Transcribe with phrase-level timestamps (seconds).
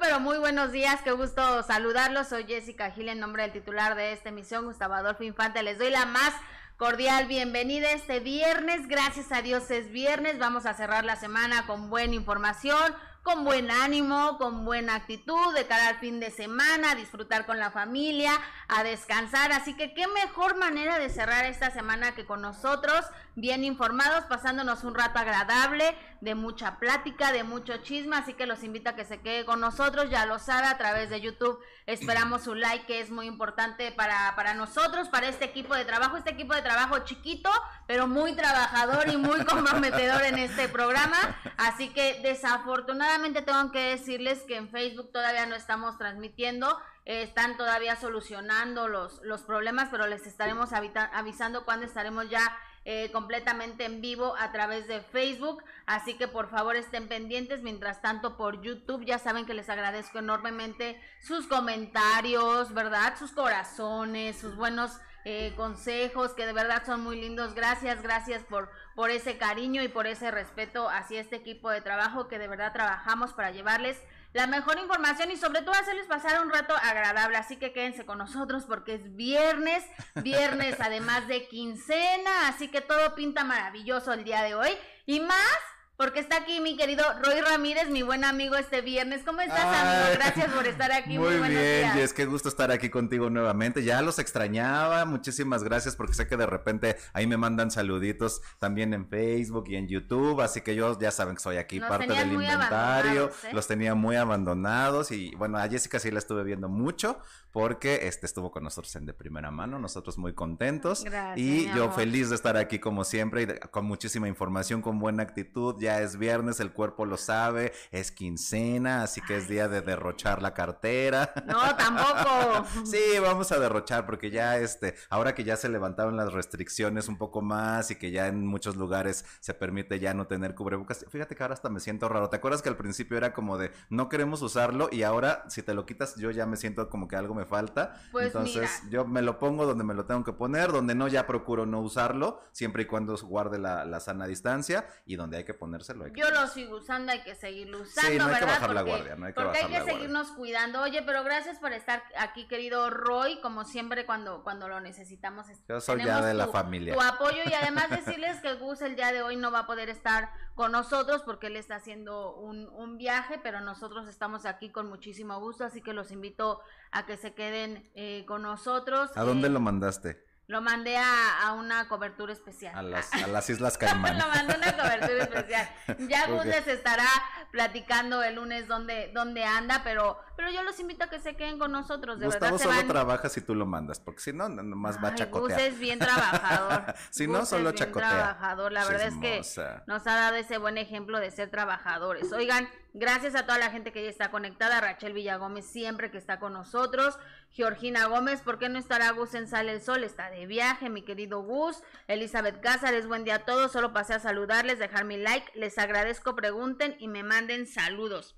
[0.00, 2.28] pero muy buenos días, qué gusto saludarlos.
[2.28, 5.62] Soy Jessica Gil en nombre del titular de esta emisión, Gustavo Adolfo Infante.
[5.62, 6.32] Les doy la más
[6.76, 8.86] cordial bienvenida este viernes.
[8.86, 10.38] Gracias a Dios es viernes.
[10.38, 15.66] Vamos a cerrar la semana con buena información, con buen ánimo, con buena actitud, de
[15.66, 18.32] cara al fin de semana, disfrutar con la familia,
[18.70, 19.52] a descansar.
[19.52, 23.04] Así que qué mejor manera de cerrar esta semana que con nosotros,
[23.34, 28.16] bien informados, pasándonos un rato agradable, de mucha plática, de mucho chisme.
[28.16, 31.10] Así que los invito a que se quede con nosotros, ya lo sabe, a través
[31.10, 31.58] de YouTube.
[31.86, 36.16] Esperamos su like, que es muy importante para, para nosotros, para este equipo de trabajo,
[36.16, 37.50] este equipo de trabajo chiquito,
[37.86, 41.16] pero muy trabajador y muy comprometedor en este programa.
[41.56, 46.78] Así que desafortunadamente tengo que decirles que en Facebook todavía no estamos transmitiendo.
[47.06, 52.56] Eh, están todavía solucionando los, los problemas, pero les estaremos avisando cuando estaremos ya
[52.86, 55.62] eh, completamente en vivo a través de Facebook.
[55.86, 57.62] Así que por favor estén pendientes.
[57.62, 63.18] Mientras tanto, por YouTube, ya saben que les agradezco enormemente sus comentarios, ¿verdad?
[63.18, 67.54] Sus corazones, sus buenos eh, consejos que de verdad son muy lindos.
[67.54, 72.28] Gracias, gracias por, por ese cariño y por ese respeto hacia este equipo de trabajo
[72.28, 74.00] que de verdad trabajamos para llevarles
[74.32, 77.36] la mejor información y sobre todo hacerles pasar un rato agradable.
[77.36, 79.84] Así que quédense con nosotros porque es viernes,
[80.16, 84.70] viernes además de quincena, así que todo pinta maravilloso el día de hoy.
[85.06, 85.58] Y más
[86.00, 89.20] porque está aquí mi querido Roy Ramírez, mi buen amigo este viernes.
[89.22, 90.14] ¿Cómo estás, amigo?
[90.14, 91.18] Gracias por estar aquí.
[91.18, 93.84] Muy, muy bien, Jess, qué gusto estar aquí contigo nuevamente.
[93.84, 98.94] Ya los extrañaba, muchísimas gracias porque sé que de repente ahí me mandan saluditos también
[98.94, 102.32] en Facebook y en YouTube, así que yo ya saben que soy aquí parte del
[102.32, 103.30] inventario.
[103.44, 103.50] ¿eh?
[103.52, 107.20] Los tenía muy abandonados y bueno, a Jessica sí la estuve viendo mucho
[107.52, 111.90] porque este estuvo con nosotros en de primera mano, nosotros muy contentos gracias, y yo
[111.90, 115.74] feliz de estar aquí como siempre y con muchísima información, con buena actitud.
[115.78, 120.40] Ya es viernes, el cuerpo lo sabe, es quincena, así que es día de derrochar
[120.40, 121.32] la cartera.
[121.46, 122.66] No, tampoco.
[122.84, 127.18] sí, vamos a derrochar porque ya este, ahora que ya se levantaron las restricciones un
[127.18, 131.36] poco más y que ya en muchos lugares se permite ya no tener cubrebocas, fíjate
[131.36, 132.30] que ahora hasta me siento raro.
[132.30, 135.74] ¿Te acuerdas que al principio era como de no queremos usarlo y ahora si te
[135.74, 138.00] lo quitas yo ya me siento como que algo me falta?
[138.12, 141.26] Pues Entonces yo me lo pongo donde me lo tengo que poner, donde no ya
[141.26, 145.54] procuro no usarlo, siempre y cuando guarde la, la sana distancia y donde hay que
[145.54, 145.69] poner
[146.14, 149.16] yo lo sigo usando, hay que seguirlo usando, sí, no hay Que bajar la guardia,
[149.16, 150.82] no hay que porque hay que seguirnos cuidando.
[150.82, 155.46] Oye, pero gracias por estar aquí, querido Roy, como siempre cuando, cuando lo necesitamos.
[155.68, 156.94] Yo soy ya de la familia.
[156.94, 159.88] Tu apoyo y además decirles que Gus el día de hoy no va a poder
[159.88, 164.88] estar con nosotros porque él está haciendo un, un viaje, pero nosotros estamos aquí con
[164.88, 166.60] muchísimo gusto, así que los invito
[166.90, 169.10] a que se queden eh, con nosotros.
[169.14, 170.29] ¿A dónde eh, lo mandaste?
[170.50, 172.76] Lo mandé a, a, una cobertura especial.
[172.76, 174.18] A las, a las Islas Caimán.
[174.18, 175.68] lo mandé a una cobertura especial.
[176.08, 177.06] Ya Gus les estará
[177.52, 181.60] platicando el lunes dónde, dónde anda, pero, pero yo los invito a que se queden
[181.60, 182.18] con nosotros.
[182.18, 185.14] De Gustavo verdad, solo trabaja si tú lo mandas, porque si no, nomás va a
[185.14, 185.56] chacotear.
[185.56, 186.94] Gus es bien trabajador.
[187.10, 188.72] si no, solo es bien trabajador.
[188.72, 189.42] La verdad es que
[189.86, 192.32] nos ha dado ese buen ejemplo de ser trabajadores.
[192.32, 194.80] Oigan, gracias a toda la gente que ya está conectada.
[194.80, 197.18] Rachel Villagómez siempre que está con nosotros.
[197.50, 200.04] Georgina Gómez, ¿por qué no estará Gus en Sale el Sol?
[200.04, 201.82] Está de viaje, mi querido Gus.
[202.08, 203.72] Elizabeth Cázares, buen día a todos.
[203.72, 205.50] Solo pasé a saludarles, dejar mi like.
[205.58, 208.36] Les agradezco, pregunten y me manden saludos.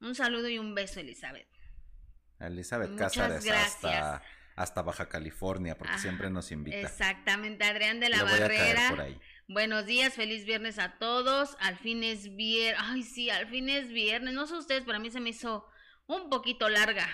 [0.00, 1.48] Un saludo y un beso, Elizabeth.
[2.40, 4.22] Elizabeth Muchas Cázares hasta,
[4.56, 6.78] hasta, Baja California, porque siempre nos invita.
[6.78, 8.90] Exactamente, Adrián de la Barrera.
[9.46, 11.56] Buenos días, feliz viernes a todos.
[11.60, 12.82] Al fin es viernes.
[12.82, 14.32] Ay, sí, al fin es viernes.
[14.32, 15.66] No sé ustedes, pero a mí se me hizo
[16.06, 17.06] un poquito larga.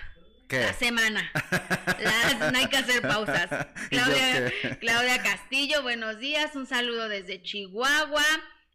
[0.49, 1.31] La semana.
[2.53, 3.49] no hay que hacer pausas.
[3.89, 6.55] Claudia, Claudia Castillo, buenos días.
[6.55, 8.25] Un saludo desde Chihuahua.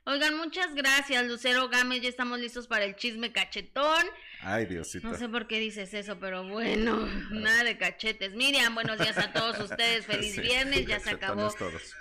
[0.08, 2.00] Oigan, muchas gracias, Lucero Gámez.
[2.04, 4.06] Ya estamos listos para el chisme cachetón.
[4.42, 5.08] Ay, Diosito.
[5.08, 8.36] No sé por qué dices eso, pero bueno, nada de cachetes.
[8.36, 10.06] Miriam, buenos días a todos ustedes.
[10.06, 11.52] Feliz viernes, ya se acabó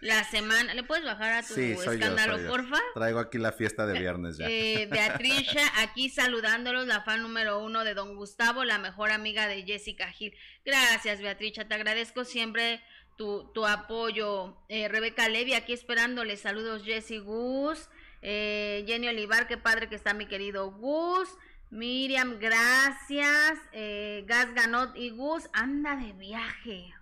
[0.03, 0.75] la semana.
[0.75, 2.79] ¿Le puedes bajar a tu escándalo, porfa?
[2.93, 4.51] Traigo aquí la fiesta de viernes ya.
[4.51, 9.63] Eh, Beatriz, aquí saludándolos, la fan número uno de Don Gustavo, la mejor amiga de
[9.63, 10.37] Jessica Gil.
[10.63, 12.83] Gracias, Beatriz, te agradezco siempre
[13.17, 14.59] tu, tu apoyo.
[14.69, 16.37] Eh, Rebeca Levy, aquí esperándole.
[16.37, 17.89] Saludos, Jessy Gus.
[18.27, 21.29] Eh, Jenny Olivar, qué padre que está mi querido Gus.
[21.69, 23.59] Miriam, gracias.
[23.73, 26.95] Eh, Gas Ganot y Gus, anda de viaje.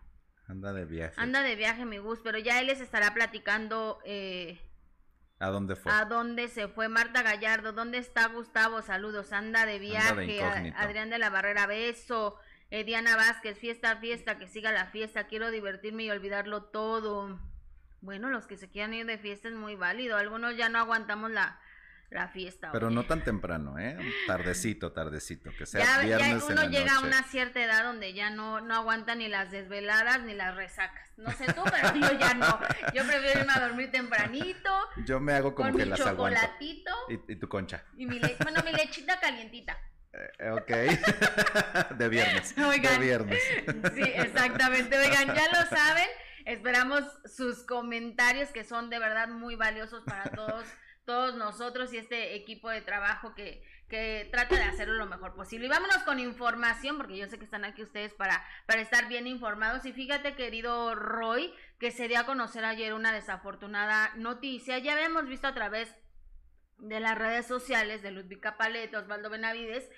[0.48, 1.14] Anda de viaje.
[1.16, 4.00] Anda de viaje, mi Gus, pero ya él les estará platicando.
[4.04, 4.60] Eh,
[5.38, 5.92] ¿A dónde fue?
[5.92, 7.72] ¿A dónde se fue Marta Gallardo?
[7.72, 8.82] ¿Dónde está Gustavo?
[8.82, 10.74] Saludos, anda de viaje.
[10.76, 12.36] Adrián de la Barrera, beso.
[12.70, 15.28] Eh, Diana Vázquez, fiesta, fiesta, que siga la fiesta.
[15.28, 17.38] Quiero divertirme y olvidarlo todo.
[18.02, 20.16] Bueno, los que se quieran ir de fiesta es muy válido.
[20.16, 21.60] Algunos ya no aguantamos la,
[22.10, 22.70] la fiesta.
[22.72, 23.96] Pero no tan temprano, ¿eh?
[24.26, 28.30] Tardecito, tardecito, que sea ya, viernes ya uno llega a una cierta edad donde ya
[28.30, 31.12] no, no aguanta ni las desveladas ni las resacas.
[31.16, 32.58] No sé tú, pero yo ya no.
[32.92, 34.70] Yo prefiero irme a dormir tempranito.
[35.06, 36.90] Yo me hago como que mi las chocolatito.
[37.08, 37.84] Y, y, tu concha.
[37.96, 39.78] Y mi bueno, mi lechita calientita.
[40.12, 40.68] Eh, ok.
[41.96, 42.54] de viernes.
[42.56, 43.42] de viernes.
[43.94, 44.98] sí, exactamente.
[44.98, 46.08] Oigan, ya lo saben.
[46.46, 50.64] Esperamos sus comentarios que son de verdad muy valiosos para todos
[51.04, 55.66] todos nosotros y este equipo de trabajo que, que trata de hacerlo lo mejor posible.
[55.66, 59.26] Y vámonos con información, porque yo sé que están aquí ustedes para, para estar bien
[59.26, 59.84] informados.
[59.84, 64.78] Y fíjate, querido Roy, que se dio a conocer ayer una desafortunada noticia.
[64.78, 65.94] Ya habíamos visto a través
[66.78, 69.88] de las redes sociales de Ludwig Paleto, Osvaldo Benavides,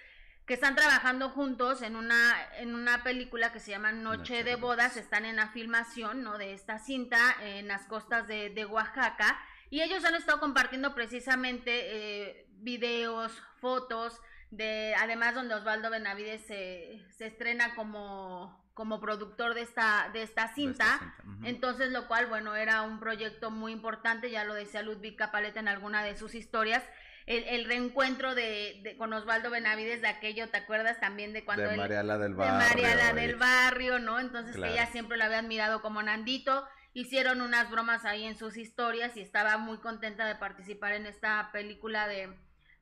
[0.47, 4.97] que están trabajando juntos en una, en una película que se llama Noche, de, bodas.
[4.97, 6.37] están en la filmación ¿no?
[6.37, 9.39] de esta cinta en las costas de, de Oaxaca
[9.71, 14.21] y ellos han estado compartiendo precisamente eh, videos, fotos,
[14.51, 20.55] de además donde Osvaldo Benavides se, se estrena como, como productor de esta, de esta
[20.55, 21.17] cinta.
[21.43, 25.67] Entonces, lo cual, bueno, era un proyecto muy importante, ya lo decía Ludwig Capaleta en
[25.67, 26.85] alguna de sus historias.
[27.27, 32.19] El, reencuentro de, con Osvaldo Benavides de aquello, ¿te acuerdas también de cuando de Mariala
[32.19, 32.59] del Barrio?
[32.59, 34.21] De Mariala del Barrio, ¿no?
[34.21, 38.57] Entonces que ella siempre lo había admirado como Nandito hicieron unas bromas ahí en sus
[38.57, 42.33] historias y estaba muy contenta de participar en esta película de,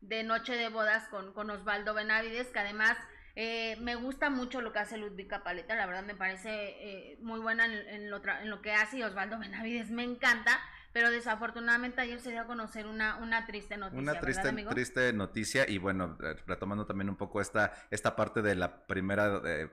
[0.02, 2.96] de Noche de Bodas con, con Osvaldo Benavides, que además
[3.34, 7.40] eh, me gusta mucho lo que hace Ludwika Paleta, la verdad me parece eh, muy
[7.40, 10.60] buena en, lo en lo que hace y Osvaldo Benavides me encanta
[10.92, 14.00] pero desafortunadamente ayer se dio a conocer una, una triste noticia.
[14.00, 16.16] Una triste, triste noticia y bueno,
[16.46, 19.70] retomando también un poco esta, esta parte de la primera eh,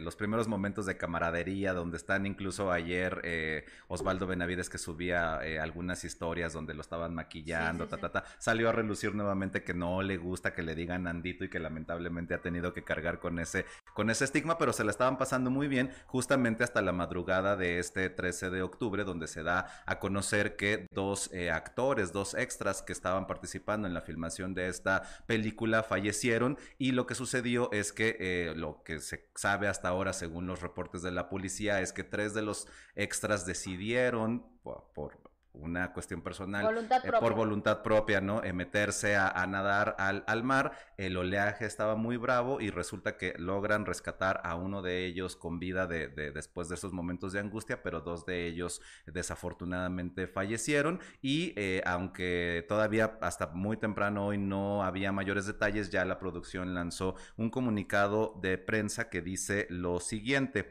[0.00, 5.58] los primeros momentos de camaradería, donde están incluso ayer eh, Osvaldo Benavides que subía eh,
[5.58, 10.02] algunas historias donde lo estaban maquillando, ta, ta, ta, salió a relucir nuevamente que no
[10.02, 13.66] le gusta que le digan Andito y que lamentablemente ha tenido que cargar con ese,
[13.94, 17.78] con ese estigma, pero se la estaban pasando muy bien justamente hasta la madrugada de
[17.78, 22.92] este 13 de octubre, donde se da a conocer que dos actores, dos extras que
[22.92, 28.52] estaban participando en la filmación de esta película fallecieron y lo que sucedió es que
[28.56, 32.34] lo que se sabe hasta ahora, según los reportes de la policía, es que tres
[32.34, 35.18] de los extras decidieron, por,
[35.60, 38.42] una cuestión personal, eh, por voluntad propia, ¿no?
[38.42, 43.34] Eh, meterse a, nadar al, al, mar, el oleaje estaba muy bravo y resulta que
[43.38, 47.82] logran rescatar a uno de ellos con vida de, después de esos momentos de angustia,
[47.82, 54.84] pero dos de ellos desafortunadamente fallecieron y eh, aunque todavía hasta muy temprano hoy no
[54.84, 60.70] había mayores detalles, ya la producción lanzó un comunicado de prensa que dice lo siguiente,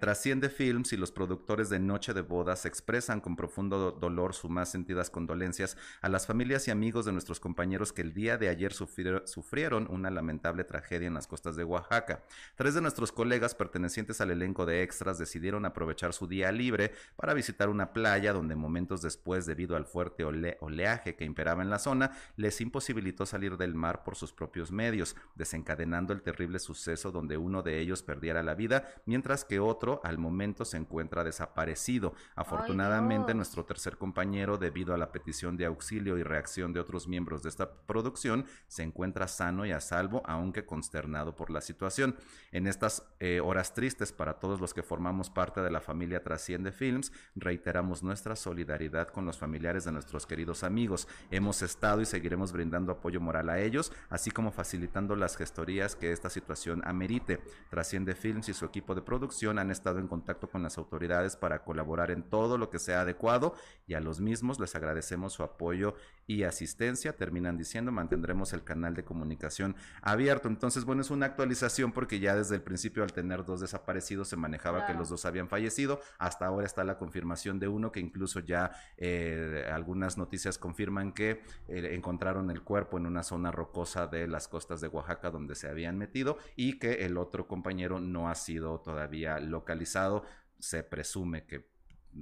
[0.00, 4.70] trasciende Films y los productores de Noche de Bodas expresan con profundo dolor sus más
[4.70, 8.72] sentidas condolencias a las familias y amigos de nuestros compañeros que el día de ayer
[8.72, 12.22] sufrieron una lamentable tragedia en las costas de Oaxaca.
[12.56, 17.34] Tres de nuestros colegas pertenecientes al elenco de extras decidieron aprovechar su día libre para
[17.34, 22.12] visitar una playa donde momentos después, debido al fuerte oleaje que imperaba en la zona,
[22.36, 27.62] les imposibilitó salir del mar por sus propios medios, desencadenando el terrible suceso donde uno
[27.62, 32.14] de ellos perdiera la vida, mientras que otro al momento se encuentra desaparecido.
[32.34, 37.44] Afortunadamente, nuestro tercer compañero, debido a la petición de auxilio y reacción de otros miembros
[37.44, 42.16] de esta producción, se encuentra sano y a salvo, aunque consternado por la situación.
[42.50, 46.72] En estas eh, horas tristes para todos los que formamos parte de la familia Trasciende
[46.72, 51.06] Films, reiteramos nuestra solidaridad con los familiares de nuestros queridos amigos.
[51.30, 56.10] Hemos estado y seguiremos brindando apoyo moral a ellos, así como facilitando las gestorías que
[56.10, 57.40] esta situación amerite.
[57.68, 61.62] Trasciende Films y su equipo de producción han estado en contacto con las autoridades para
[61.62, 63.54] colaborar en todo lo que sea adecuado
[63.90, 65.96] y a los mismos les agradecemos su apoyo
[66.28, 67.16] y asistencia.
[67.16, 70.46] Terminan diciendo, mantendremos el canal de comunicación abierto.
[70.46, 74.36] Entonces, bueno, es una actualización porque ya desde el principio al tener dos desaparecidos se
[74.36, 76.00] manejaba que los dos habían fallecido.
[76.18, 81.42] Hasta ahora está la confirmación de uno que incluso ya eh, algunas noticias confirman que
[81.66, 85.68] eh, encontraron el cuerpo en una zona rocosa de las costas de Oaxaca donde se
[85.68, 90.22] habían metido y que el otro compañero no ha sido todavía localizado.
[90.60, 91.79] Se presume que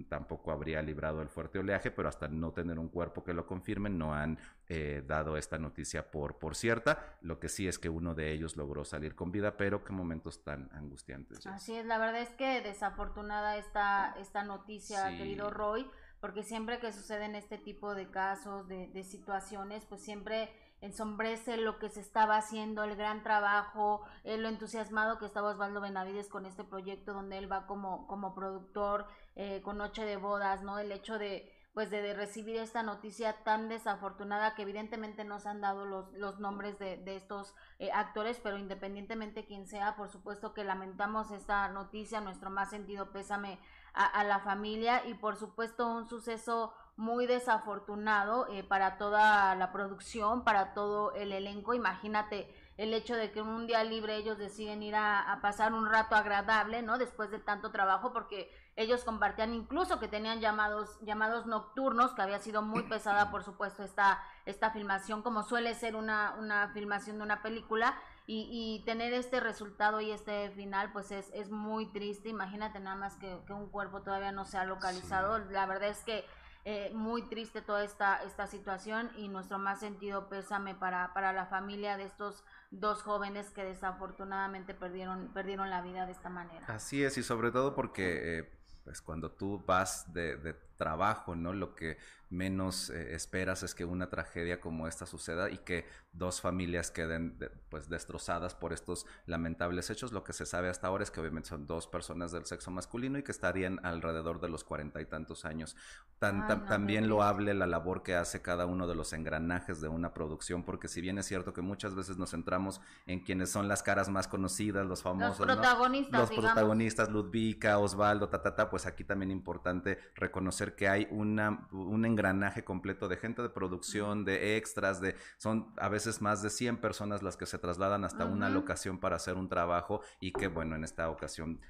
[0.09, 3.90] tampoco habría librado el fuerte oleaje, pero hasta no tener un cuerpo que lo confirme,
[3.90, 7.16] no han eh, dado esta noticia por, por cierta.
[7.23, 10.45] Lo que sí es que uno de ellos logró salir con vida, pero qué momentos
[10.45, 11.47] tan angustiantes.
[11.47, 15.88] Así es, la verdad es que desafortunada esta, esta noticia, querido Roy,
[16.21, 21.78] porque siempre que suceden este tipo de casos, de, de situaciones, pues siempre ensombrece lo
[21.78, 26.47] que se estaba haciendo, el gran trabajo, eh, lo entusiasmado que estaba Osvaldo Benavides con
[26.47, 29.06] este proyecto donde él va como, como productor,
[29.37, 30.78] eh, con Noche de Bodas, ¿no?
[30.78, 35.61] El hecho de, pues de, recibir esta noticia tan desafortunada que evidentemente no se han
[35.61, 40.54] dado los, los nombres de, de estos eh, actores, pero independientemente quien sea, por supuesto
[40.54, 43.61] que lamentamos esta noticia, nuestro más sentido pésame
[43.94, 49.71] a, a la familia y por supuesto un suceso muy desafortunado eh, para toda la
[49.71, 51.73] producción, para todo el elenco.
[51.73, 55.73] Imagínate el hecho de que en un día libre ellos deciden ir a, a, pasar
[55.75, 56.99] un rato agradable, ¿no?
[56.99, 62.40] Después de tanto trabajo, porque ellos compartían incluso que tenían llamados, llamados nocturnos, que había
[62.40, 67.23] sido muy pesada, por supuesto, esta, esta filmación, como suele ser una, una filmación de
[67.23, 67.97] una película.
[68.26, 72.28] Y, y, tener este resultado y este final, pues es, es muy triste.
[72.28, 75.38] Imagínate nada más que, que un cuerpo todavía no se ha localizado.
[75.38, 75.45] Sí.
[75.50, 76.26] La verdad es que
[76.64, 81.46] eh, muy triste toda esta, esta situación y nuestro más sentido pésame para, para la
[81.46, 86.66] familia de estos dos jóvenes que desafortunadamente perdieron, perdieron la vida de esta manera.
[86.68, 88.50] Así es, y sobre todo porque eh,
[88.84, 91.52] pues cuando tú vas de, de, trabajo, ¿no?
[91.52, 91.98] Lo que
[92.30, 97.38] menos eh, esperas es que una tragedia como esta suceda y que dos familias queden
[97.38, 100.12] de, pues destrozadas por estos lamentables hechos.
[100.12, 103.18] Lo que se sabe hasta ahora es que obviamente son dos personas del sexo masculino
[103.18, 105.76] y que estarían alrededor de los cuarenta y tantos años.
[106.18, 109.80] Tan, Ay, no, también lo hable la labor que hace cada uno de los engranajes
[109.80, 113.50] de una producción, porque si bien es cierto que muchas veces nos centramos en quienes
[113.50, 118.54] son las caras más conocidas, los famosos, los protagonistas, los protagonistas Ludvika, Osvaldo, ta, ta,
[118.54, 123.48] ta, pues aquí también importante reconocer que hay una, un engranaje completo de gente de
[123.48, 128.04] producción, de extras, de son a veces más de 100 personas las que se trasladan
[128.04, 128.32] hasta uh -huh.
[128.32, 131.60] una locación para hacer un trabajo y que bueno, en esta ocasión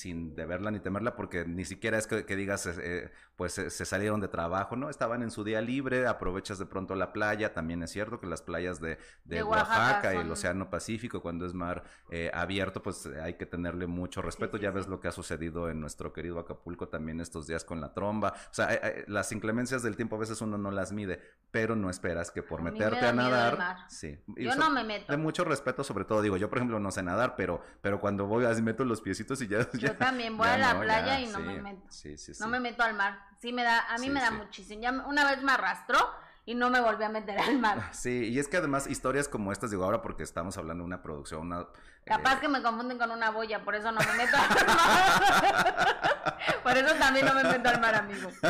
[0.00, 3.84] sin deberla ni temerla, porque ni siquiera es que, que digas, eh, pues se, se,
[3.84, 4.88] salieron de trabajo, ¿no?
[4.88, 8.42] Estaban en su día libre, aprovechas de pronto la playa, también es cierto que las
[8.42, 12.82] playas de, de, de Oaxaca, Oaxaca, y el Océano Pacífico, cuando es mar eh, abierto,
[12.82, 15.80] pues hay que tenerle mucho respeto, sí, sí, ya ves lo que ha sucedido en
[15.80, 19.96] nuestro querido Acapulco también estos días con la tromba, o sea, eh, las inclemencias del
[19.96, 23.12] tiempo a veces uno no las mide, pero no esperas que por a meterte a
[23.12, 25.12] nadar, sí, yo no me meto.
[25.12, 28.26] De mucho respeto, sobre todo, digo, yo por ejemplo no sé nadar, pero, pero cuando
[28.26, 31.18] voy así meto los piecitos y ya, ya yo también voy a la no, playa
[31.18, 31.86] ya, y no sí, me meto.
[31.88, 33.18] Sí, sí, no me meto al mar.
[33.40, 34.82] Sí me da, a mí me da muchísimo.
[34.82, 35.98] Ya una vez me arrastró
[36.44, 37.88] y no me volví a meter al mar.
[37.92, 41.02] Sí, y es que además historias como estas, digo ahora porque estamos hablando de una
[41.02, 41.66] producción, una...
[42.04, 42.40] Capaz eh...
[42.40, 46.02] que me confunden con una boya, por eso no me meto al mar.
[46.62, 48.30] por eso también no me meto al mar, amigo.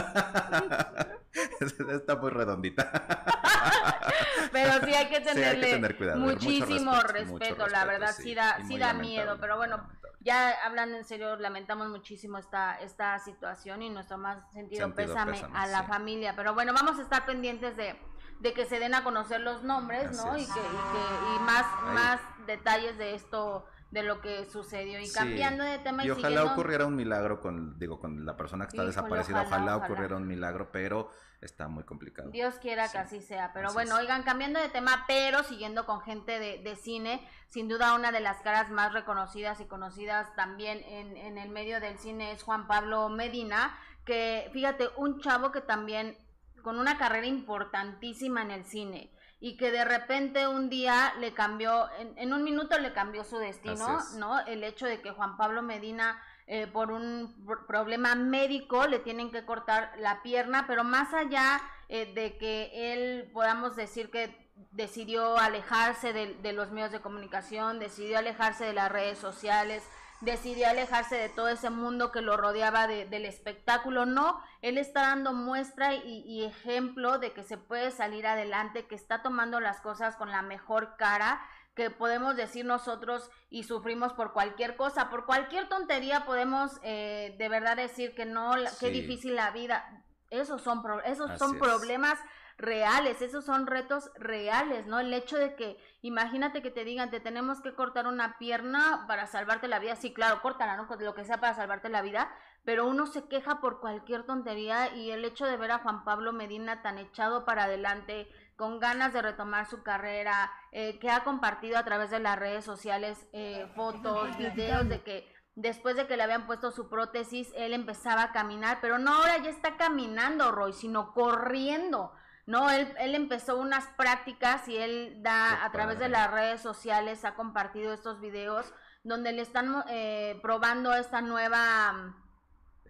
[1.61, 2.90] Está muy redondita.
[4.52, 7.66] pero sí hay que tenerle sí, hay que tener cuidado, muchísimo respeto, respeto, mucho respeto,
[7.69, 9.87] la verdad sí, sí da, sí da miedo, pero bueno,
[10.21, 15.33] ya hablando en serio, lamentamos muchísimo esta, esta situación y nuestro más sentido, sentido pésame,
[15.33, 16.35] pésame, a la familia.
[16.37, 17.99] Pero bueno, vamos a estar pendientes de,
[18.40, 20.37] de que se den a conocer los nombres, Así ¿no?
[20.37, 25.06] Y que, y que, y más, más detalles de esto de lo que sucedió y
[25.06, 25.14] sí.
[25.14, 26.52] cambiando de tema y, y ojalá siguiendo...
[26.52, 29.87] ocurriera un milagro con digo con la persona que está Híjole, desaparecida ojalá, ojalá, ojalá,
[29.87, 32.92] ocurriera un milagro pero está muy complicado Dios quiera sí.
[32.92, 34.02] que así sea pero así bueno es.
[34.02, 38.20] oigan cambiando de tema pero siguiendo con gente de, de, cine sin duda una de
[38.20, 42.68] las caras más reconocidas y conocidas también en, en el medio del cine es Juan
[42.68, 46.16] Pablo Medina que fíjate un chavo que también
[46.62, 51.88] con una carrera importantísima en el cine y que de repente un día le cambió,
[51.99, 54.38] en, en un minuto le cambió su destino, ¿no?
[54.47, 59.47] El hecho de que Juan Pablo Medina eh, por un problema médico le tienen que
[59.47, 66.12] cortar la pierna, pero más allá eh, de que él podamos decir que decidió alejarse
[66.12, 69.88] de, de los medios de comunicación, decidió alejarse de las redes sociales,
[70.21, 74.07] decidió alejarse de todo ese mundo que lo rodeaba de, del espectáculo.
[74.07, 78.95] No, él está dando muestra y, y, ejemplo de que se puede salir adelante, que
[78.95, 81.41] está tomando las cosas con la mejor cara,
[81.75, 87.49] que podemos decir nosotros y sufrimos por cualquier cosa, por cualquier tontería podemos eh, de
[87.49, 88.77] verdad decir que no, sí.
[88.81, 90.05] qué difícil la vida.
[90.31, 92.19] Esos son, esos son problemas
[92.61, 95.00] reales, esos son retos reales, ¿no?
[95.00, 99.26] El hecho de que, imagínate que te digan, te tenemos que cortar una pierna para
[99.26, 100.87] salvarte la vida, sí, claro, córtala, ¿no?
[101.00, 102.31] Lo que sea para salvarte la vida,
[102.64, 106.33] pero uno se queja por cualquier tontería y el hecho de ver a Juan Pablo
[106.33, 111.79] Medina tan echado para adelante, con ganas de retomar su carrera, eh, que ha compartido
[111.79, 116.23] a través de las redes sociales eh, fotos, videos de que después de que le
[116.23, 120.73] habían puesto su prótesis, él empezaba a caminar, pero no ahora ya está caminando, Roy,
[120.73, 122.12] sino corriendo.
[122.50, 127.25] No, él, él empezó unas prácticas y él da a través de las redes sociales,
[127.25, 132.16] ha compartido estos videos donde le están eh, probando esta nueva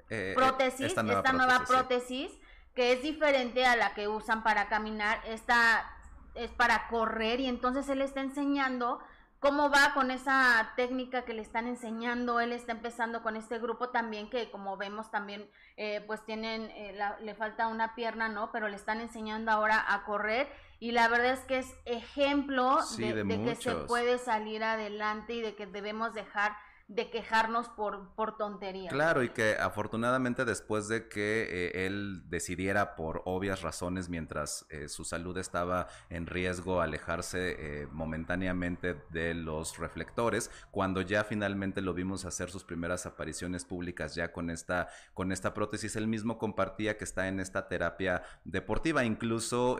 [0.08, 2.40] eh, prótesis, esta nueva esta prótesis, nueva prótesis sí.
[2.74, 5.20] que es diferente a la que usan para caminar.
[5.26, 5.94] Esta
[6.34, 9.00] es para correr y entonces él está enseñando
[9.40, 12.40] cómo va con esa técnica que le están enseñando.
[12.40, 16.96] Él está empezando con este grupo también que como vemos también eh, pues tienen, eh,
[17.20, 18.52] le falta una pierna, ¿no?
[18.52, 23.24] Pero le están enseñando ahora a correr y la verdad es que es ejemplo de,
[23.24, 26.54] de que se puede salir adelante y de que debemos dejar
[26.90, 28.92] de quejarnos por, por tonterías.
[28.92, 34.88] Claro, y que afortunadamente después de que eh, él decidiera por obvias razones, mientras eh,
[34.88, 41.94] su salud estaba en riesgo, alejarse eh, momentáneamente de los reflectores, cuando ya finalmente lo
[41.94, 46.98] vimos hacer sus primeras apariciones públicas ya con esta, con esta prótesis, él mismo compartía
[46.98, 49.78] que está en esta terapia deportiva, incluso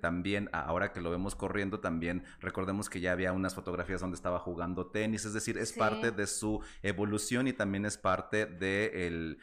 [0.00, 4.38] también ahora que lo vemos corriendo, también recordemos que ya había unas fotografías donde estaba
[4.38, 6.51] jugando tenis, es decir, es parte de su
[6.82, 9.38] evolución y también es parte de, el,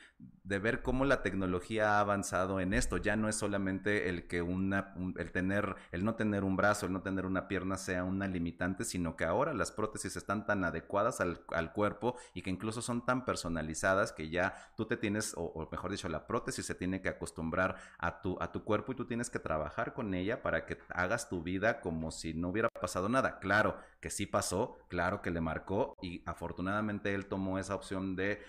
[0.49, 2.97] de ver cómo la tecnología ha avanzado en esto.
[2.97, 6.91] Ya no es solamente el que una, el tener, el no tener un brazo, el
[6.91, 11.21] no tener una pierna sea una limitante, sino que ahora las prótesis están tan adecuadas
[11.21, 11.39] al,
[11.71, 16.09] cuerpo y que incluso son tan personalizadas que ya tú te tienes, o, mejor dicho,
[16.09, 19.37] la prótesis se tiene que acostumbrar a tu, a tu cuerpo y tú tienes que
[19.37, 23.37] trabajar con ella para que hagas tu vida como si no hubiera pasado nada.
[23.37, 28.41] Claro que sí pasó, claro que le marcó y afortunadamente él tomó esa opción de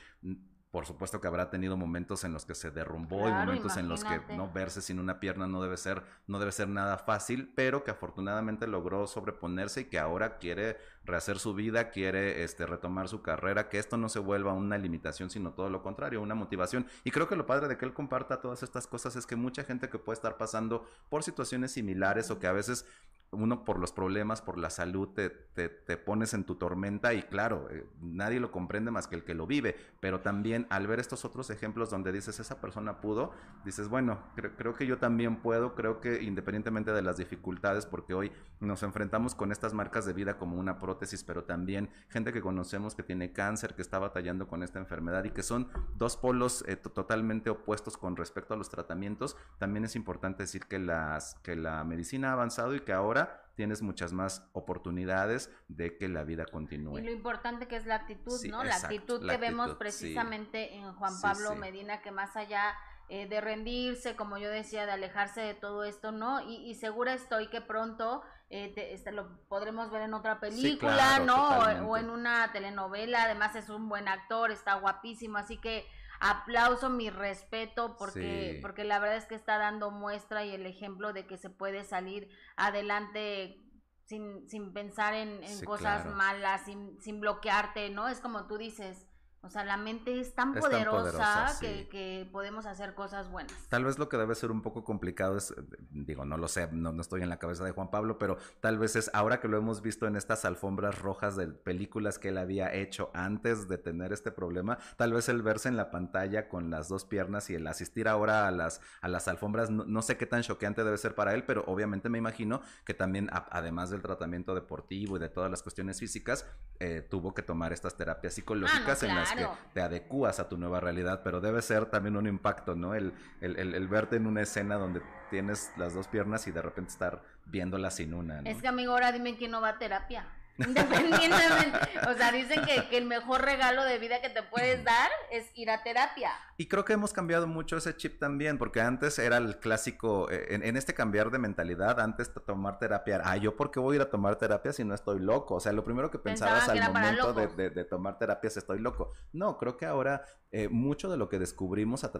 [0.70, 4.04] por supuesto que habrá tenido momentos en los que se derrumbó y momentos en los
[4.04, 7.82] que no verse sin una pierna no debe ser no debe ser nada fácil, pero
[7.82, 13.20] que afortunadamente logró sobreponerse y que ahora quiere rehacer su vida, quiere este retomar su
[13.22, 16.86] carrera, que esto no se vuelva una limitación, sino todo lo contrario, una motivación.
[17.02, 19.64] Y creo que lo padre de que él comparta todas estas cosas es que mucha
[19.64, 22.86] gente que puede estar pasando por situaciones similares o que a veces
[23.32, 27.68] uno por los problemas, por la salud, te, te, pones en tu tormenta y claro,
[27.70, 31.24] eh, nadie lo comprende más que el que lo vive, pero también al ver estos
[31.24, 33.32] otros ejemplos donde dices, esa persona pudo,
[33.64, 34.18] dices, bueno,
[34.56, 39.34] creo que yo también puedo, creo que independientemente de las dificultades, porque hoy nos enfrentamos
[39.34, 43.32] con estas marcas de vida como una prótesis, pero también gente que conocemos que tiene
[43.32, 47.96] cáncer, que está batallando con esta enfermedad y que son dos polos eh, totalmente opuestos
[47.96, 52.32] con respecto a los tratamientos, también es importante decir que, las, que la medicina ha
[52.32, 53.19] avanzado y que ahora
[53.60, 57.00] tienes muchas más oportunidades de que la vida continúe.
[57.00, 58.64] Y lo importante que es la actitud, ¿no?
[58.64, 62.74] la actitud que vemos precisamente en Juan Pablo Medina, que más allá
[63.10, 66.40] eh, de rendirse, como yo decía, de alejarse de todo esto, ¿no?
[66.40, 71.50] Y, segura estoy que pronto eh, este, lo podremos ver en otra película, ¿no?
[71.86, 75.86] o en una telenovela, además es un buen actor, está guapísimo, así que
[76.20, 81.12] aplauso, mi respeto, porque, porque la verdad es que está dando muestra y el ejemplo
[81.12, 83.64] de que se puede salir adelante
[84.04, 88.08] sin, sin pensar en, cosas malas, sin, sin bloquearte, ¿no?
[88.08, 89.06] Es como tú dices,
[89.42, 93.54] o sea, la mente es tan poderosa, que, podemos hacer cosas buenas.
[93.68, 95.54] Tal vez lo que debe ser un poco complicado es,
[95.90, 98.78] digo, no lo sé, no, no, estoy en la cabeza de Juan Pablo, pero tal
[98.78, 102.38] vez es ahora que lo hemos visto en estas alfombras rojas de películas que él
[102.38, 106.70] había hecho antes de tener este problema, tal vez el verse en la pantalla con
[106.70, 110.26] las dos piernas y el asistir ahora a las, a las alfombras, no, sé qué
[110.26, 114.54] tan choqueante debe ser para él, pero obviamente me imagino que también, además del tratamiento
[114.54, 116.46] deportivo y de todas las cuestiones físicas,
[116.78, 120.56] eh, tuvo que tomar estas terapias psicológicas ah, en las que te adecuas a tu
[120.56, 122.94] nueva realidad, pero debe ser también un impacto, ¿no?
[122.94, 126.90] El, el, el, verte en una escena donde tienes las dos piernas y de repente
[126.90, 128.40] estar viéndolas sin una.
[128.40, 130.26] Es que amigo, ahora dime quién no va a terapia.
[130.66, 135.10] Independientemente, o sea, dicen que, que, el mejor regalo de vida que te puedes dar
[135.30, 136.32] es ir a terapia.
[136.56, 140.46] Y creo que hemos cambiado mucho ese chip también, porque antes era el clásico, eh,
[140.50, 143.96] en, este cambiar de mentalidad, antes de tomar terapia, ah, yo por qué voy a
[143.96, 146.82] ir a tomar terapia si no estoy loco, o sea, lo primero que pensabas al
[146.82, 149.12] momento de, de, tomar terapia es estoy loco.
[149.32, 152.10] No, creo que ahora eh, mucho de lo que descubrimos a,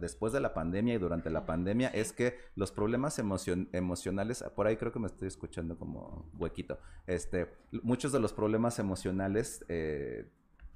[0.00, 4.76] después de la pandemia y durante la pandemia es que los problemas emocionales, por ahí
[4.76, 7.48] creo que me estoy escuchando como huequito, este,
[7.82, 10.28] muchos de los problemas emocionales eh,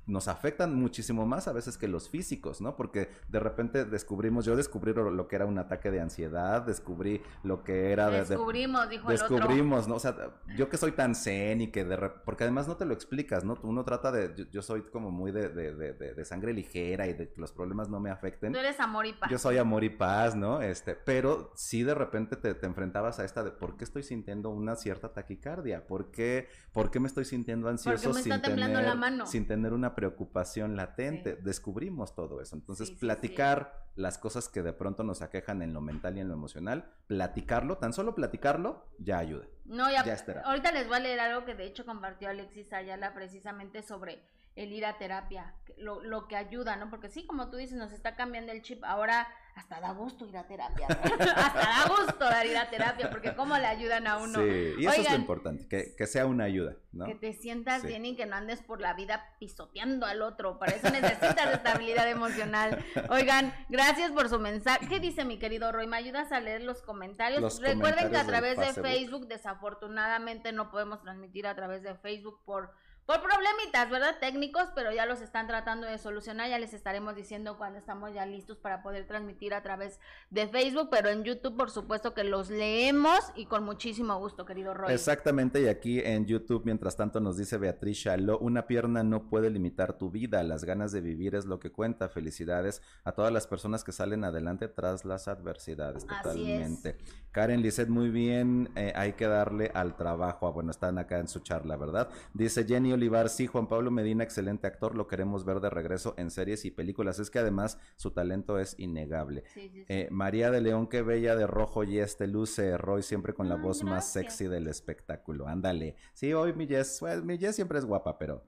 [0.06, 2.76] nos afectan muchísimo más a veces que los físicos, ¿no?
[2.76, 7.64] Porque de repente descubrimos, yo descubrí lo que era un ataque de ansiedad, descubrí lo
[7.64, 8.10] que era...
[8.10, 9.96] Descubrimos, dijo el Descubrimos, ¿no?
[9.96, 10.14] O sea,
[10.56, 13.56] yo que soy tan zen y que de porque además no te lo explicas, ¿no?
[13.62, 17.40] Uno trata de, yo, soy como muy de, de, de, sangre ligera y de que
[17.40, 18.52] los problemas no me afecten.
[18.52, 19.30] Tú eres amor y paz.
[19.30, 20.60] Yo soy amor y paz, ¿no?
[20.60, 24.50] Este, pero sí de repente te, te enfrentabas a esta de por qué estoy sintiendo
[24.50, 29.26] una cierta taquicardia, por qué, por qué me estoy sintiendo ansioso sin, tener, la mano?
[29.26, 31.36] sin tener una preocupación latente.
[31.36, 32.56] Descubrimos todo eso.
[32.56, 36.34] Entonces, platicar las cosas que de pronto nos aquejan en lo mental y en lo
[36.34, 39.46] emocional, platicarlo, tan solo platicarlo, ya ayuda.
[39.64, 40.04] No, ya,
[40.44, 44.22] ahorita les voy a leer algo que de hecho compartió Alexis Ayala precisamente sobre
[44.56, 46.90] el ir a terapia, lo, lo que ayuda, ¿no?
[46.90, 48.84] Porque sí, como tú dices, nos está cambiando el chip.
[48.84, 50.86] Ahora hasta da gusto ir a terapia.
[51.36, 54.40] hasta da gusto ir a terapia, porque cómo le ayudan a uno.
[54.40, 57.06] Sí, y eso es lo importante, que, sea una ayuda, ¿no?
[57.06, 60.58] Que te sientas bien y que no andes por la vida pisoteando al otro.
[60.58, 62.84] Para eso necesitas estabilidad emocional.
[63.10, 64.88] Oigan, gracias por su mensaje.
[64.88, 65.86] ¿Qué dice mi querido Roy?
[65.86, 67.60] ¿Me ayudas a leer los comentarios?
[67.60, 72.72] Recuerden que a través de Facebook, desafortunadamente, no podemos transmitir a través de Facebook por
[73.06, 74.16] por problemitas, ¿verdad?
[74.18, 76.48] Técnicos, pero ya los están tratando de solucionar.
[76.48, 80.88] Ya les estaremos diciendo cuando estamos ya listos para poder transmitir a través de Facebook,
[80.90, 84.92] pero en YouTube, por supuesto que los leemos y con muchísimo gusto, querido Roy.
[84.92, 89.50] Exactamente, y aquí en YouTube, mientras tanto, nos dice Beatriz Chaló, una pierna no puede
[89.50, 92.08] limitar tu vida, las ganas de vivir es lo que cuenta.
[92.08, 96.96] Felicidades a todas las personas que salen adelante tras las adversidades, totalmente.
[97.32, 100.46] Karen Lisset, muy bien, eh, hay que darle al trabajo.
[100.46, 102.08] Ah, bueno, están acá en su charla, ¿verdad?
[102.32, 106.30] Dice Jenny Olivar, sí, Juan Pablo Medina, excelente actor, lo queremos ver de regreso en
[106.30, 107.18] series y películas.
[107.18, 109.44] Es que además su talento es innegable.
[109.56, 113.56] Eh, María de León, qué bella de rojo y este luce Roy siempre con la
[113.56, 115.46] voz más sexy del espectáculo.
[115.46, 115.96] Ándale.
[116.12, 118.44] Sí, hoy mi Jess, pues, mi Jess siempre es guapa, pero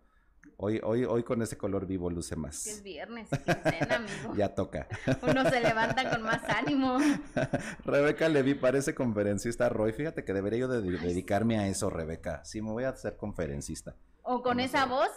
[0.59, 2.66] Hoy, hoy, hoy con ese color vivo luce más.
[2.66, 4.35] Es viernes, quincena, amigo.
[4.37, 4.88] ya toca.
[5.22, 6.98] Uno se levanta con más ánimo.
[7.85, 9.92] Rebeca Levi parece conferencista Roy.
[9.92, 12.42] Fíjate que debería yo dedicarme a eso, Rebeca.
[12.44, 13.96] Sí, me voy a ser conferencista.
[14.29, 15.09] O con esa voz,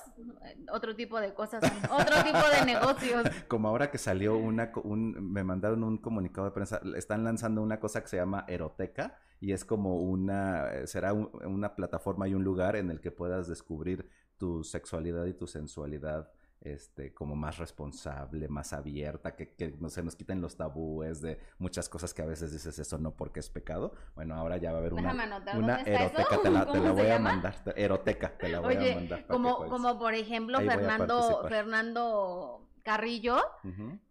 [0.71, 3.23] otro tipo de cosas, otro tipo de negocios.
[3.47, 7.79] Como ahora que salió una, un, me mandaron un comunicado de prensa, están lanzando una
[7.79, 12.75] cosa que se llama Eroteca y es como una, será una plataforma y un lugar
[12.75, 18.73] en el que puedas descubrir tu sexualidad y tu sensualidad este, como más responsable, más
[18.73, 22.51] abierta, que, que, no se nos quiten los tabúes de muchas cosas que a veces
[22.51, 23.93] dices eso no porque es pecado.
[24.15, 25.13] Bueno, ahora ya va a haber una,
[25.55, 29.25] una eroteca, te la, voy a mandar, eroteca, te la voy a mandar.
[29.27, 33.37] Como, como por ejemplo Fernando, Fernando Carrillo,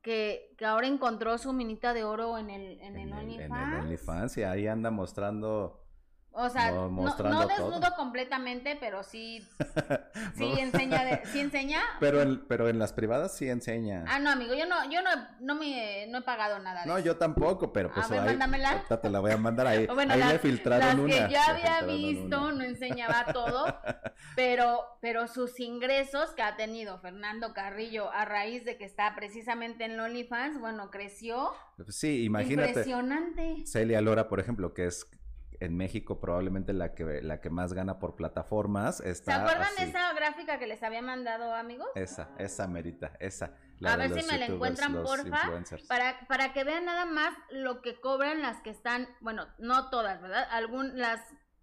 [0.03, 3.69] que, que ahora encontró su minita de oro en el, en, el, OnlyFans.
[3.69, 5.88] En el OnlyFans y ahí anda mostrando
[6.41, 9.45] o sea, no, desnudo completamente, pero sí,
[10.37, 11.81] sí enseña, sí enseña.
[11.99, 14.05] Pero en, pero en las privadas sí enseña.
[14.07, 16.87] Ah, no, amigo, yo no, yo no, no me, no he pagado nada.
[16.87, 19.87] no, yo tampoco, pero pues a ver, ahí, te la voy a mandar ahí.
[19.99, 23.67] Bueno, ahí le filtraron las que yo había visto no enseñaba todo,
[24.37, 29.87] pero, pero sus ingresos que ha tenido Fernando Carrillo a raíz de que está precisamente
[29.87, 31.51] en OnlyFans, bueno, creció.
[31.89, 32.69] Sí, imagínate.
[32.69, 33.67] Impresionante.
[33.67, 35.05] Celia Lora, por ejemplo, que es
[35.61, 39.85] en México probablemente la que la que más gana por plataformas está ¿Se acuerdan de
[39.85, 41.89] esa gráfica que les había mandado, amigos?
[41.95, 43.57] Esa, esa merita, esa.
[43.85, 45.51] a ver si me la encuentran, porfa,
[45.89, 50.21] para, para que vean nada más lo que cobran las que están, bueno, no todas,
[50.21, 50.47] ¿verdad?
[50.51, 51.21] Algún, las,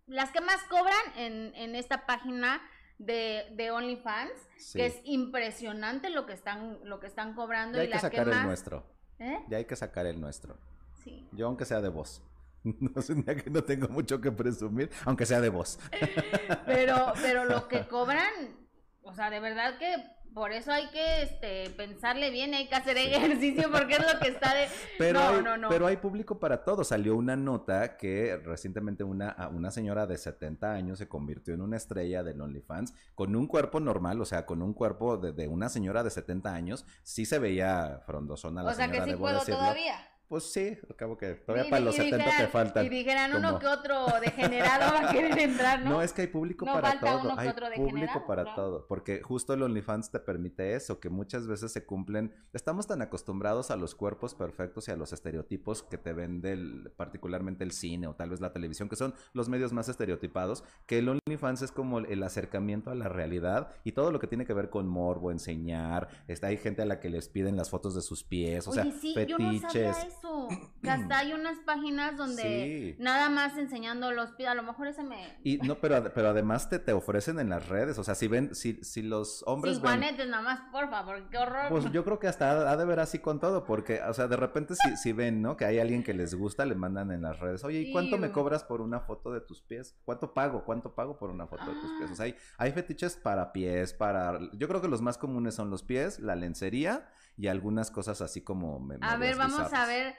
[0.08, 2.62] las que más cobran en, en esta página
[2.98, 7.78] de, de OnlyFans, que es impresionante lo que están, lo que están cobrando.
[7.78, 8.86] Ya hay que sacar el nuestro.
[9.20, 9.40] ¿Eh?
[9.48, 10.58] Ya hay que sacar el nuestro.
[11.04, 11.28] Sí.
[11.32, 12.22] Yo aunque sea de voz.
[12.96, 15.80] No sé, que no tengo mucho que presumir, aunque sea de voz.
[16.66, 18.58] Pero, pero lo que cobran,
[19.04, 19.96] o sea, de verdad que
[20.34, 24.28] por eso hay que este, pensarle bien, hay que hacer ejercicio porque es lo que
[24.28, 24.68] está de...
[24.98, 25.70] Pero, no, hay, no, no.
[25.70, 26.84] pero hay público para todo.
[26.84, 31.78] Salió una nota que recientemente una, una señora de 70 años se convirtió en una
[31.78, 35.70] estrella de OnlyFans con un cuerpo normal, o sea, con un cuerpo de, de una
[35.70, 36.86] señora de 70 años.
[37.04, 40.15] Sí se veía frondosona la O sea, que sí puedo todavía.
[40.28, 42.86] Pues sí, acabo que todavía para los 70 te faltan.
[42.86, 45.92] Y dijeran uno que otro degenerado va a querer entrar, ¿no?
[45.92, 47.38] No, es que hay público para todo.
[47.38, 48.88] hay público para todo.
[48.88, 52.34] Porque justo el OnlyFans te permite eso, que muchas veces se cumplen.
[52.54, 56.58] Estamos tan acostumbrados a los cuerpos perfectos y a los estereotipos que te vende
[56.98, 61.00] particularmente el cine o tal vez la televisión, que son los medios más estereotipados, que
[61.00, 64.54] el OnlyFans es como el acercamiento a la realidad y todo lo que tiene que
[64.54, 66.08] ver con morbo, enseñar.
[66.28, 68.86] Está, hay gente a la que les piden las fotos de sus pies, o sea,
[69.14, 70.48] fetiches eso.
[70.82, 75.04] Que hasta hay unas páginas donde nada más enseñando los pies, a lo mejor ese
[75.04, 75.38] me...
[75.44, 78.54] Y no, pero, pero además te, te ofrecen en las redes, o sea, si ven,
[78.54, 79.78] si, si los hombres...
[79.78, 80.30] Sin ven...
[80.30, 81.70] nada más, por favor, qué horror.
[81.70, 84.38] Pues yo creo que hasta ha de ver así con todo, porque, o sea, de
[84.38, 85.58] repente si, si ven, ¿no?
[85.58, 88.32] Que hay alguien que les gusta, le mandan en las redes, oye, ¿y cuánto me
[88.32, 89.98] cobras por una foto de tus pies?
[90.06, 90.66] ¿Cuánto pago?
[90.66, 92.12] ¿Cuánto pago por una foto de tus pies?
[92.12, 94.40] O sea, hay, hay fetiches para pies, para...
[94.54, 98.42] Yo creo que los más comunes son los pies, la lencería y algunas cosas así
[98.42, 98.88] como...
[99.02, 100.16] a ver, vamos a ver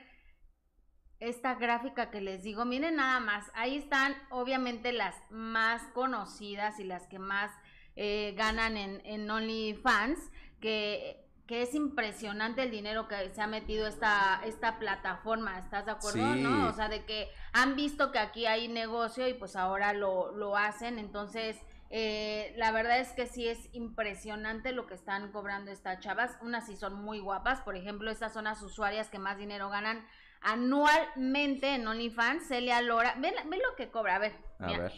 [1.18, 6.84] esta gráfica que les digo, miren nada más, ahí están obviamente las más conocidas y
[6.84, 7.50] las que más
[7.94, 10.18] eh, ganan en, en OnlyFans,
[10.60, 15.92] que, que es impresionante el dinero que se ha metido esta, esta plataforma, ¿estás de
[15.92, 16.68] acuerdo?
[16.68, 20.56] O sea, de que han visto que aquí hay negocio y pues ahora lo, lo
[20.56, 21.56] hacen, entonces
[21.90, 26.36] Eh, la verdad es que sí es impresionante lo que están cobrando estas chavas.
[26.40, 27.60] Unas sí son muy guapas.
[27.60, 30.04] Por ejemplo, estas son las usuarias que más dinero ganan
[30.40, 32.48] anualmente en OnlyFans.
[32.48, 33.14] Celia Lora.
[33.18, 34.16] Ve, lo que cobra.
[34.16, 34.32] A ver,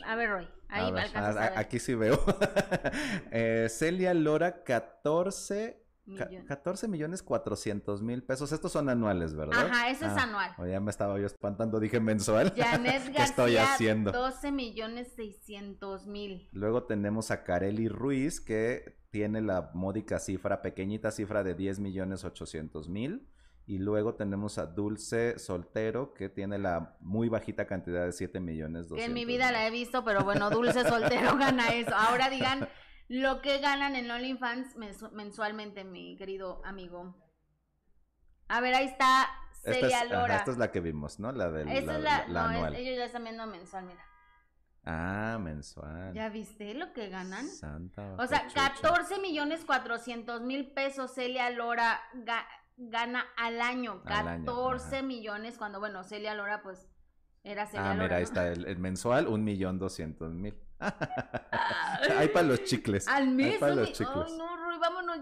[0.05, 0.31] a, ver.
[0.31, 0.49] Roy.
[0.69, 0.93] Ahí
[1.57, 2.19] Aquí sí veo.
[3.31, 8.53] Eh, Celia Lora, 14 14 millones 400 mil pesos.
[8.53, 9.67] Estos son anuales, ¿verdad?
[9.67, 10.53] Ajá, eso es ah, anual.
[10.59, 12.53] O ya me estaba yo espantando, dije mensual.
[12.57, 14.13] Janet García, ¿Qué estoy haciendo?
[14.13, 16.49] 12 millones 600 mil.
[16.53, 22.25] Luego tenemos a Kareli Ruiz, que tiene la módica cifra, pequeñita cifra de 10 millones
[22.25, 23.29] 800 mil.
[23.67, 28.89] Y luego tenemos a Dulce Soltero, que tiene la muy bajita cantidad de 7 millones
[28.89, 31.95] 200 Que en mi vida la he visto, pero bueno, Dulce Soltero gana eso.
[31.95, 32.67] Ahora digan
[33.09, 34.77] lo que ganan en OnlyFans
[35.13, 37.15] mensualmente, mi querido amigo.
[38.49, 40.37] A ver, ahí está Celia Lora.
[40.37, 41.33] esta es la que vimos, ¿no?
[41.33, 44.05] La del Esta es la, no, ellos ya están viendo mensual, mira.
[44.85, 46.15] Ah, mensual.
[46.15, 47.47] ¿Ya viste lo que ganan?
[47.47, 48.15] Santa.
[48.19, 52.01] O sea, 14 millones 400 mil pesos Celia Lora
[52.77, 54.03] gana al año.
[54.05, 56.89] 14 millones cuando, bueno, Celia Lora pues
[57.43, 58.05] era Celia ah, Lora.
[58.05, 60.55] mira, ahí está el, el mensual, un millón doscientos mil.
[60.81, 63.07] Hay para los chicles.
[63.09, 63.59] Al mes.
[63.59, 64.27] para los chicles.
[64.27, 64.58] Ay, no,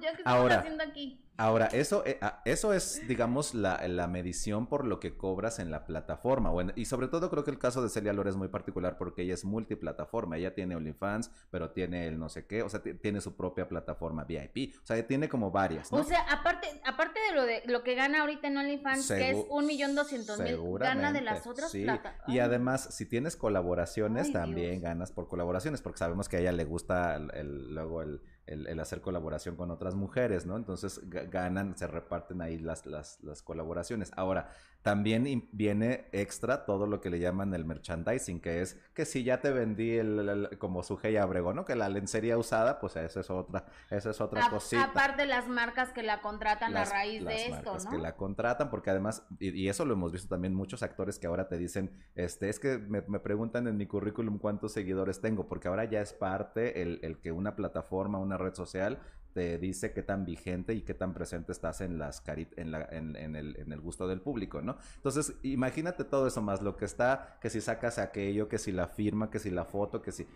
[0.00, 1.26] Ya que estamos haciendo aquí.
[1.38, 5.84] Ahora, eso, eh, ah, eso es, digamos, la, medición por lo que cobras en la
[5.84, 6.50] plataforma.
[6.50, 9.22] Bueno, y sobre todo creo que el caso de Celia Lora es muy particular porque
[9.22, 10.38] ella es multiplataforma.
[10.38, 14.24] Ella tiene OnlyFans, pero tiene el no sé qué, o sea, tiene su propia plataforma
[14.24, 14.74] VIP.
[14.82, 15.92] O sea, tiene como varias.
[15.92, 19.46] O sea, aparte, aparte de lo de lo que gana ahorita en OnlyFans, que es
[19.50, 21.86] un millón doscientos mil, gana de las otras sí.
[22.28, 26.64] Y además, si tienes colaboraciones, también ganas por colaboraciones, porque sabemos que a ella le
[26.64, 30.56] gusta el, luego el el, hacer colaboración con otras mujeres, ¿no?
[30.56, 34.12] Entonces ganan, se reparten ahí las, las, las colaboraciones.
[34.16, 34.50] Ahora,
[34.86, 39.40] también viene extra todo lo que le llaman el merchandising, que es que si ya
[39.40, 41.64] te vendí el, como su Abrego, ¿no?
[41.64, 44.84] Que la lencería usada, pues esa es otra, esa es otra cosita.
[44.84, 48.90] Aparte las marcas que la contratan a raíz de esto, marcas que la contratan, porque
[48.90, 52.60] además, y, eso lo hemos visto también muchos actores que ahora te dicen, este, es
[52.60, 57.00] que me, preguntan en mi currículum cuántos seguidores tengo, porque ahora ya es parte el,
[57.02, 59.00] el que una plataforma, una red social
[59.36, 62.22] te dice qué tan vigente y qué tan presente estás en las
[62.56, 64.78] en, la, en, en, el, en el gusto del público, ¿no?
[64.94, 68.86] Entonces, imagínate todo eso más lo que está, que si sacas aquello, que si la
[68.86, 70.26] firma, que si la foto, que si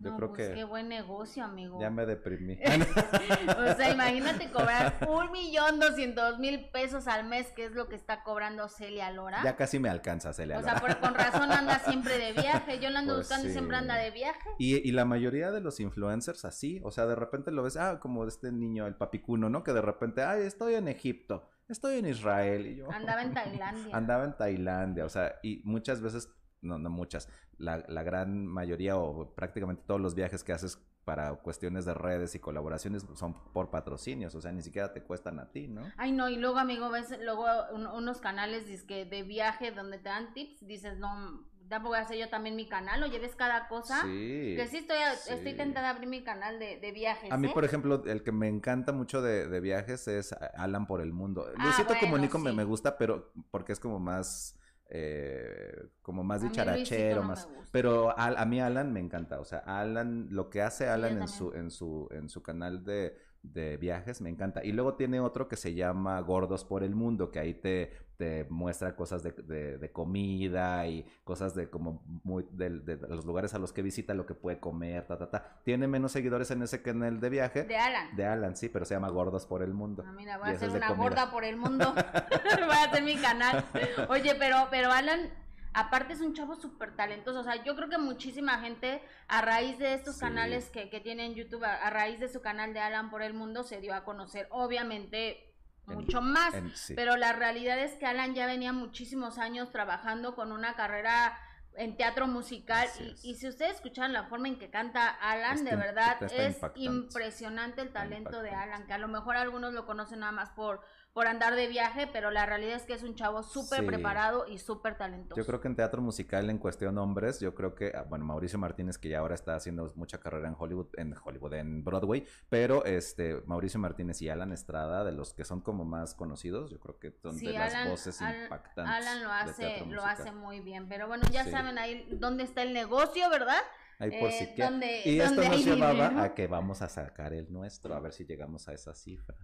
[0.00, 0.54] yo creo pues que.
[0.54, 1.78] Qué buen negocio, amigo.
[1.78, 2.58] Ya me deprimí.
[2.64, 7.96] o sea, imagínate cobrar un millón doscientos mil pesos al mes, que es lo que
[7.96, 9.42] está cobrando Celia Lora.
[9.44, 10.74] Ya casi me alcanza Celia Lora.
[10.74, 12.80] O sea, con razón anda siempre de viaje.
[12.80, 14.48] Yo la ando pues buscando y siempre anda de viaje.
[14.58, 18.00] Y, y, la mayoría de los influencers así, o sea, de repente lo ves, ah,
[18.00, 19.62] como este niño, el papicuno, ¿no?
[19.62, 22.66] Que de repente, ay, estoy en Egipto, estoy en Israel.
[22.66, 22.90] Y yo.
[22.90, 23.96] Andaba en Tailandia.
[23.96, 28.96] andaba en Tailandia, o sea, y muchas veces no, no muchas, la, la, gran mayoría
[28.96, 33.70] o prácticamente todos los viajes que haces para cuestiones de redes y colaboraciones son por
[33.70, 35.82] patrocinios, o sea, ni siquiera te cuestan a ti, ¿no?
[35.96, 40.66] Ay, no, y luego, amigo, ves luego unos canales de viaje donde te dan tips,
[40.66, 44.02] dices, no, ya voy a hacer yo también mi canal, o lleves cada cosa.
[44.02, 44.54] Sí.
[44.56, 47.30] Que sí estoy, estoy tentada a abrir mi canal de, de viajes.
[47.30, 47.50] A mí, ¿eh?
[47.54, 51.46] por ejemplo, el que me encanta mucho de, de viajes es Alan por el mundo.
[51.56, 54.56] Ah, Luisito Comunico me, me gusta, pero porque es como más
[54.90, 57.48] eh, como más dicharachero, más.
[57.70, 61.52] Pero a, mí Alan me encanta, o sea, Alan, lo que hace Alan en su,
[61.54, 64.64] en su, en su canal de, de viajes, me encanta.
[64.64, 68.44] Y luego tiene otro que se llama Gordos por el Mundo, que ahí te, te
[68.50, 69.32] muestra cosas de,
[69.78, 72.68] de, comida y cosas de como muy de,
[73.08, 75.60] los lugares a los que visita, lo que puede comer, ta, ta, ta.
[75.64, 77.62] Tiene menos seguidores en ese canal de viaje.
[77.62, 78.14] De Alan.
[78.14, 80.04] De Alan, sí, pero se llama Gordos por el Mundo.
[80.06, 81.94] Ah, mira, voy a hacer una gorda por el mundo.
[81.94, 83.64] voy a hacer mi canal.
[84.10, 85.30] Oye, pero, pero Alan
[85.72, 89.78] Aparte es un chavo súper talentoso, o sea, yo creo que muchísima gente a raíz
[89.78, 93.08] de estos canales que, que tiene en YouTube, a, raíz de su canal de Alan
[93.08, 95.49] por el Mundo, se dio a conocer, obviamente
[95.90, 96.54] mucho más,
[96.94, 101.38] pero la realidad es que Alan ya venía muchísimos años trabajando con una carrera
[101.74, 102.88] en teatro musical
[103.22, 107.92] y, si ustedes escuchan la forma en que canta Alan, de verdad es impresionante el
[107.92, 111.56] talento de Alan, que a lo mejor algunos lo conocen nada más por por andar
[111.56, 115.40] de viaje, pero la realidad es que es un chavo súper preparado y súper talentoso.
[115.40, 118.58] Yo creo que en teatro musical, en cuestión hombres, yo creo que, ah, bueno, Mauricio
[118.58, 122.84] Martínez, que ya ahora está haciendo mucha carrera en Hollywood, en Hollywood, en Broadway, pero
[122.84, 126.98] este, Mauricio Martínez y Alan Estrada, de los que son como más conocidos, yo creo
[126.98, 128.94] que son de las voces impactantes.
[128.94, 132.72] Alan lo hace, lo hace muy bien, pero bueno, ya saben ahí dónde está el
[132.72, 133.60] negocio, ¿verdad?
[133.98, 137.94] Ahí por si eh, Y esto nos llevaba a que vamos a sacar el nuestro,
[137.94, 139.36] a ver si llegamos a esa cifra.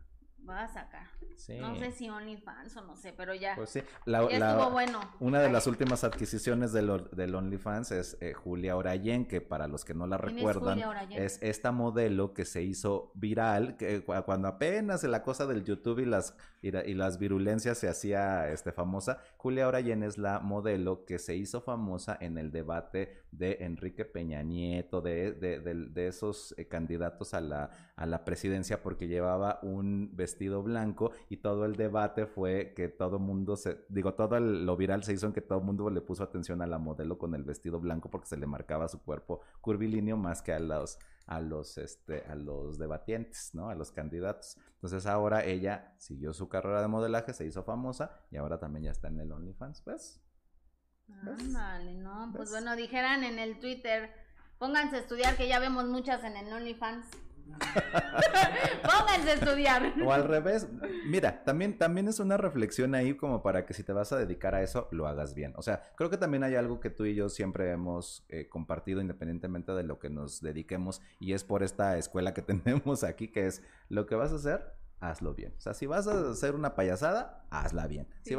[0.49, 1.07] Va a sacar.
[1.61, 3.55] No sé si OnlyFans o no sé, pero ya.
[3.57, 5.01] Pues sí, la, estuvo bueno.
[5.21, 9.85] Una de las últimas adquisiciones del, del OnlyFans es eh, Julia Orayen, que para los
[9.85, 10.81] que no la recuerdan,
[11.11, 16.05] es, esta modelo que se hizo viral, que cuando apenas la cosa del YouTube y
[16.07, 21.37] las, y, las virulencias se hacía este, famosa, Julia Orayen es la modelo que se
[21.37, 27.35] hizo famosa en el debate de Enrique Peña Nieto, de, de, de, esos eh, candidatos
[27.35, 32.73] a la, a la presidencia, porque llevaba un vestido blanco y todo el debate fue
[32.75, 35.91] que todo mundo se, digo, todo lo viral se hizo en que todo el mundo
[35.91, 39.03] le puso atención a la modelo con el vestido blanco porque se le marcaba su
[39.03, 43.69] cuerpo curvilíneo más que a los a los este a los debatientes, ¿no?
[43.69, 44.57] A los candidatos.
[44.75, 48.91] Entonces ahora ella siguió su carrera de modelaje, se hizo famosa y ahora también ya
[48.93, 49.83] está en el OnlyFans,
[51.09, 51.53] ¿ves?
[51.53, 54.11] vale no, pues bueno, dijeran en el Twitter,
[54.59, 57.07] pónganse a estudiar que ya vemos muchas en el OnlyFans.
[58.83, 59.95] Pónganse a estudiar.
[60.05, 60.69] O al revés.
[61.07, 64.55] Mira, también, también es una reflexión ahí como para que si te vas a dedicar
[64.55, 65.53] a eso, lo hagas bien.
[65.57, 69.01] O sea, creo que también hay algo que tú y yo siempre hemos eh, compartido
[69.01, 73.47] independientemente de lo que nos dediquemos y es por esta escuela que tenemos aquí, que
[73.47, 75.55] es lo que vas a hacer, hazlo bien.
[75.57, 78.09] O sea, si vas a hacer una payasada, hazla bien.
[78.23, 78.35] si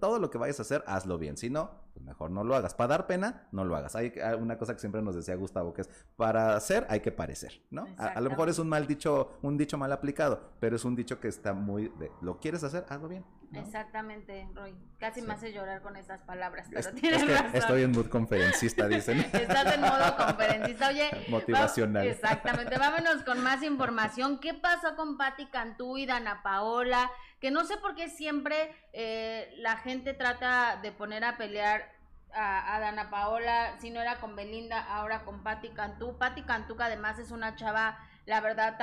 [0.00, 1.36] todo lo que vayas a hacer, hazlo bien.
[1.36, 2.74] Si no, pues mejor no lo hagas.
[2.74, 3.94] Para dar pena, no lo hagas.
[3.96, 7.62] Hay una cosa que siempre nos decía Gustavo, que es para hacer hay que parecer,
[7.70, 7.86] ¿no?
[7.98, 11.20] A, lo mejor es un mal dicho, un dicho mal aplicado, pero es un dicho
[11.20, 12.84] que está muy de, ¿lo quieres hacer?
[12.88, 13.24] Hazlo bien.
[13.52, 14.76] Exactamente, Roy.
[14.98, 17.50] Casi me hace llorar con esas palabras, pero tienes razón.
[17.54, 19.18] Estoy en mood conferencista, dicen.
[19.32, 21.10] Estás en modo conferencista, oye.
[21.28, 22.06] Motivacional.
[22.06, 22.78] exactamente.
[22.78, 24.38] Vámonos con más información.
[24.38, 27.10] ¿Qué pasó con Patti Cantú y Dana Paola?
[27.40, 32.00] Que no sé por qué siempre eh, la gente trata de poner a pelear
[32.32, 36.16] a, Dana Paola, si no era con Belinda, ahora con Patti Cantú.
[36.18, 38.78] Patti Cantú, que además es una chava la verdad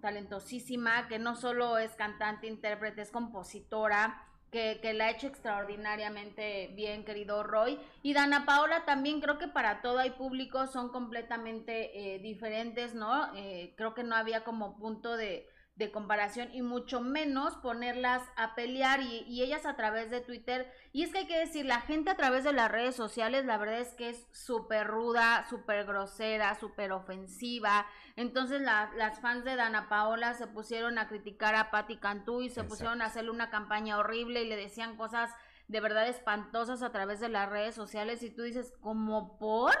[0.00, 6.70] talentosísima, que no solo es cantante, intérprete, es compositora, que, que, la ha hecho extraordinariamente
[6.76, 7.80] bien, querido Roy.
[8.02, 13.34] Y Dana Paola también creo que para todo hay público, son completamente eh, diferentes, ¿no?
[13.34, 18.54] Eh, creo que no había como punto de, de comparación y mucho menos ponerlas a
[18.54, 20.72] pelear y, ellas a través de Twitter.
[20.92, 23.58] Y es que hay que decir, la gente a través de las redes sociales, la
[23.58, 27.86] verdad es que es súper ruda, súper grosera, súper ofensiva.
[28.16, 32.64] Entonces las fans de Dana Paola se pusieron a criticar a Patti Cantú y se
[32.64, 35.30] pusieron a hacerle una campaña horrible y le decían cosas
[35.68, 39.74] de verdad espantosas a través de las redes sociales y tú dices, ¿como por?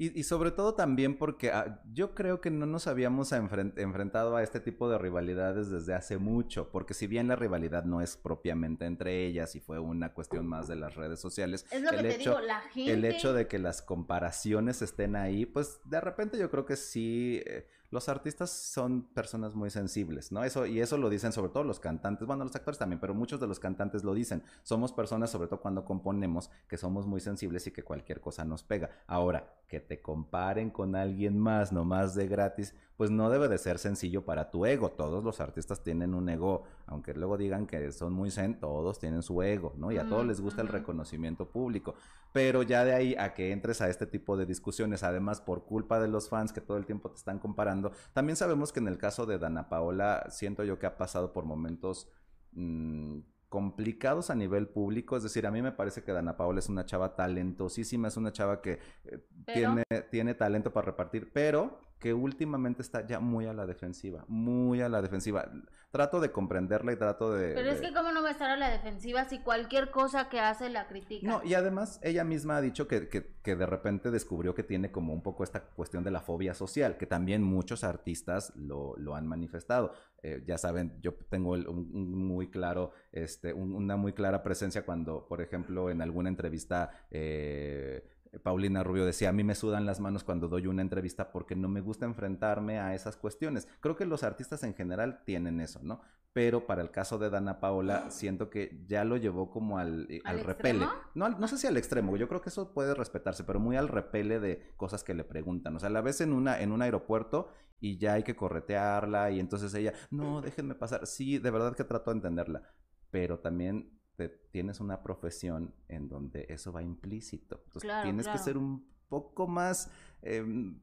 [0.00, 4.60] Y, sobre todo también porque ah, yo creo que no nos habíamos enfrentado a este
[4.60, 9.26] tipo de rivalidades desde hace mucho, porque si bien la rivalidad no es propiamente entre
[9.26, 12.38] ellas y fue una cuestión más de las redes sociales, el, hecho,
[12.76, 17.42] el hecho de que las comparaciones estén ahí, pues de repente yo creo que sí...
[17.44, 20.44] Eh, los artistas son personas muy sensibles, ¿no?
[20.44, 23.40] Eso, y eso lo dicen sobre todo los cantantes, bueno, los actores también, pero muchos
[23.40, 24.42] de los cantantes lo dicen.
[24.62, 28.62] Somos personas, sobre todo cuando componemos, que somos muy sensibles y que cualquier cosa nos
[28.62, 28.90] pega.
[29.06, 33.58] Ahora, que te comparen con alguien más, no más de gratis, pues no debe de
[33.58, 34.90] ser sencillo para tu ego.
[34.90, 39.22] Todos los artistas tienen un ego, aunque luego digan que son muy zen, todos tienen
[39.22, 39.92] su ego, ¿no?
[39.92, 41.94] Y a todos les gusta el reconocimiento público.
[42.32, 46.00] Pero ya de ahí a que entres a este tipo de discusiones, además por culpa
[46.00, 47.77] de los fans que todo el tiempo te están comparando,
[48.12, 51.44] también sabemos que en el caso de Dana Paola, siento yo que ha pasado por
[51.44, 52.08] momentos...
[52.52, 56.68] Mm, complicados a nivel público, es decir, a mí me parece que Dana Paola es
[56.68, 62.12] una chava talentosísima, es una chava que eh, tiene, tiene talento para repartir, pero que
[62.12, 65.50] últimamente está ya muy a la defensiva, muy a la defensiva.
[65.90, 67.54] Trato de comprenderla y trato de...
[67.54, 70.38] Pero es que cómo no va a estar a la defensiva si cualquier cosa que
[70.38, 71.26] hace la critica.
[71.26, 75.14] No, y además ella misma ha dicho que, que, de repente descubrió que tiene como
[75.14, 79.26] un poco esta cuestión de la fobia social, que también muchos artistas lo, lo han
[79.26, 79.92] manifestado.
[80.22, 85.40] Eh, ya saben, yo tengo un, muy claro, este, una muy clara presencia cuando, por
[85.40, 86.90] ejemplo, en alguna entrevista...
[87.10, 91.56] Eh, Paulina Rubio decía, a mí me sudan las manos cuando doy una entrevista porque
[91.56, 93.68] no me gusta enfrentarme a esas cuestiones.
[93.80, 96.00] Creo que los artistas en general tienen eso, ¿no?
[96.32, 100.20] Pero para el caso de Dana Paola, siento que ya lo llevó como al, eh,
[100.24, 100.86] al, repele.
[101.14, 103.88] No, no sé si al extremo, yo creo que eso puede respetarse, pero muy al
[103.88, 105.74] repele de cosas que le preguntan.
[105.74, 107.48] O sea, la ves en, una, en un aeropuerto
[107.80, 111.06] y ya hay que corretearla y entonces ella, no, déjenme pasar.
[111.06, 112.62] Sí, de verdad que trato de entenderla,
[113.10, 117.62] pero también tienes una profesión en donde eso va implícito.
[117.66, 119.90] Entonces tienes que ser un poco más,
[120.22, 120.78] em,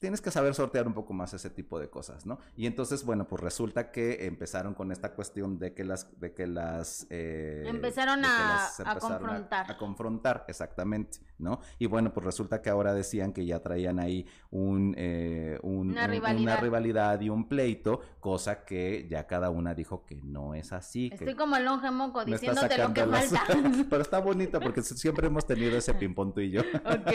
[0.00, 2.38] tienes que saber sortear un poco más ese tipo de cosas, ¿no?
[2.56, 6.46] Y entonces, bueno, pues resulta que empezaron con esta cuestión de que las, de que
[6.46, 11.60] las eh, empezaron, a, confrontar, a, confrontar, exactamente, ¿no?
[11.78, 17.20] Y bueno, pues resulta que ahora decían que ya traían ahí un, eh, una, rivalidad.
[17.20, 21.10] y un pleito, cosa que ya cada una dijo que no es así.
[21.12, 23.42] Estoy como el longe moco diciéndote lo que falta.
[23.90, 26.62] Pero está bonito porque siempre hemos tenido ese ping-pong tú y yo.
[26.86, 27.12] Ok.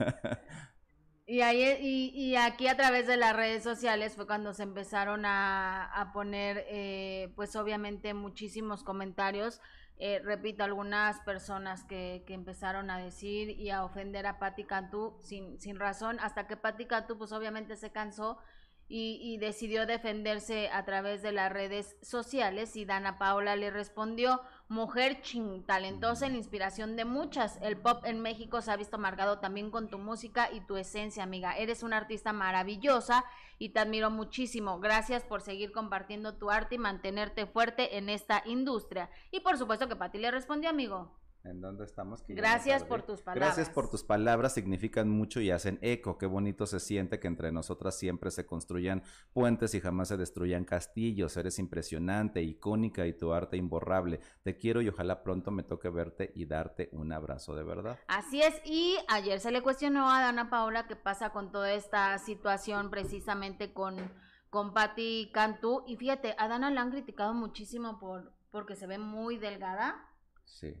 [1.30, 1.62] Y, ahí,
[2.12, 7.32] y, aquí a través de las redes sociales fue cuando se empezaron a, poner, eh,
[7.36, 9.60] pues obviamente muchísimos comentarios.
[9.98, 15.18] Eh, repito, algunas personas que, que, empezaron a decir y a ofender a Patti Cantú
[15.20, 18.38] sin, sin razón, hasta que Patti Cantú pues obviamente se cansó
[18.92, 25.20] y, decidió defenderse a través de las redes sociales y Dana Paola le respondió, mujer
[25.20, 27.58] ching, talentosa en la inspiración de muchas.
[27.60, 31.24] El pop en México se ha visto marcado también con tu música y tu esencia,
[31.24, 31.56] amiga.
[31.56, 33.24] Eres una artista maravillosa
[33.58, 34.78] y te admiro muchísimo.
[34.78, 39.10] Gracias por seguir compartiendo tu arte y mantenerte fuerte en esta industria.
[39.32, 42.22] Y por supuesto que Pati le respondió, amigo en dónde estamos.
[42.28, 43.48] Gracias por tus palabras.
[43.48, 46.18] Gracias por tus palabras, significan mucho y hacen eco.
[46.18, 50.64] Qué bonito se siente que entre nosotras siempre se construyan puentes y jamás se destruyan
[50.64, 51.36] castillos.
[51.36, 54.20] Eres impresionante, icónica y tu arte imborrable.
[54.42, 57.98] Te quiero y ojalá pronto me toque verte y darte un abrazo de verdad.
[58.08, 62.18] Así es, y ayer se le cuestionó a Dana Paola qué pasa con toda esta
[62.18, 63.96] situación precisamente con,
[64.50, 65.84] con Patti Cantú.
[65.86, 70.08] Y fíjate, a Dana la han criticado muchísimo por porque se ve muy delgada.
[70.44, 70.74] Sí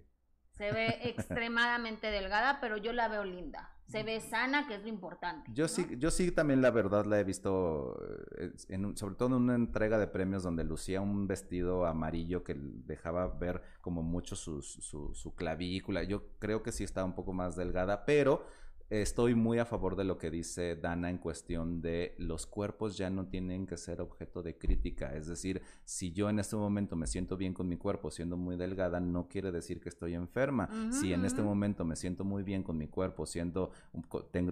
[0.60, 3.70] se ve extremadamente delgada, pero yo la veo linda.
[3.86, 5.50] Se ve sana, que es lo importante.
[5.52, 7.98] Yo sí, yo sí también la verdad la he visto,
[8.38, 12.54] eh, en, sobre todo en una entrega de premios donde lucía un vestido amarillo que
[12.56, 16.04] dejaba ver como mucho su, su, su clavícula.
[16.04, 18.44] Yo creo que sí estaba un poco más delgada, pero
[18.90, 23.08] Estoy muy a favor de lo que dice Dana en cuestión de los cuerpos ya
[23.08, 25.14] no tienen que ser objeto de crítica.
[25.14, 28.56] Es decir, si yo en este momento me siento bien con mi cuerpo siendo muy
[28.56, 30.68] delgada, no quiere decir que estoy enferma.
[30.90, 33.70] si en este momento me siento muy bien con mi cuerpo siendo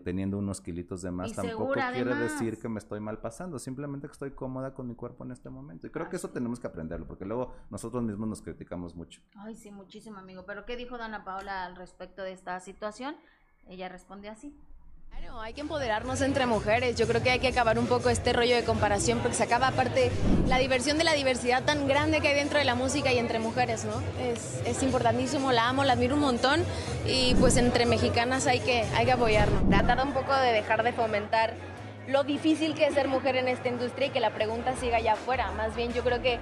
[0.05, 3.59] teniendo unos kilitos de más, tampoco quiere decir que me estoy mal pasando.
[3.59, 5.89] Simplemente que estoy cómoda con mi cuerpo en este momento.
[5.89, 9.20] Y creo que eso tenemos que aprenderlo, porque luego nosotros mismos nos criticamos mucho.
[9.34, 10.45] Ay, sí, muchísimo, amigo.
[10.47, 13.16] Pero ¿qué dijo Dana Paola al respecto de esta situación?
[13.69, 14.55] Ella responde así.
[15.11, 16.97] Claro, hay que empoderarnos entre mujeres.
[16.97, 19.69] Yo creo que hay que acabar un poco este rollo de comparación porque se acaba
[19.69, 20.11] aparte
[20.47, 23.39] la diversión de la diversidad tan grande que hay dentro de la música y entre
[23.39, 24.01] mujeres, ¿no?
[24.23, 26.64] Es, es importantísimo, la amo, la admiro un montón
[27.07, 29.69] y pues entre mexicanas hay que, hay que apoyarnos.
[29.69, 31.55] Tratar un poco de dejar de fomentar
[32.07, 35.12] lo difícil que es ser mujer en esta industria y que la pregunta siga allá
[35.12, 35.51] afuera.
[35.53, 36.39] Más bien yo creo que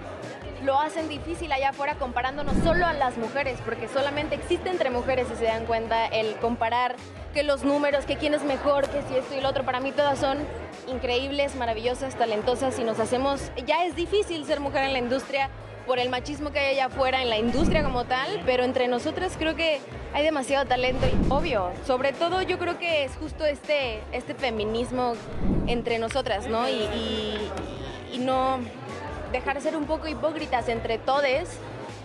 [0.66, 5.28] lo hacen difícil allá afuera comparándonos solo a las mujeres, porque solamente existe entre mujeres
[5.28, 6.96] si se dan cuenta el comparar
[7.32, 9.92] que los números, que quién es mejor, que si esto y lo otro, para mí
[9.92, 10.38] todas son
[10.88, 15.50] increíbles, maravillosas, talentosas y nos hacemos, ya es difícil ser mujer en la industria
[15.86, 19.36] por el machismo que hay allá afuera en la industria como tal, pero entre nosotras
[19.38, 19.78] creo que
[20.14, 25.12] hay demasiado talento y obvio, sobre todo yo creo que es justo este, este feminismo
[25.68, 26.68] entre nosotras, ¿no?
[26.68, 27.38] y,
[28.12, 28.58] y no
[29.36, 31.58] dejar de ser un poco hipócritas entre todes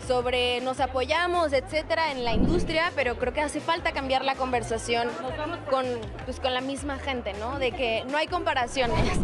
[0.05, 5.07] sobre nos apoyamos, etcétera, en la industria, pero creo que hace falta cambiar la conversación
[5.69, 5.85] con,
[6.25, 7.59] pues, con la misma gente, ¿no?
[7.59, 9.19] De que no hay comparaciones.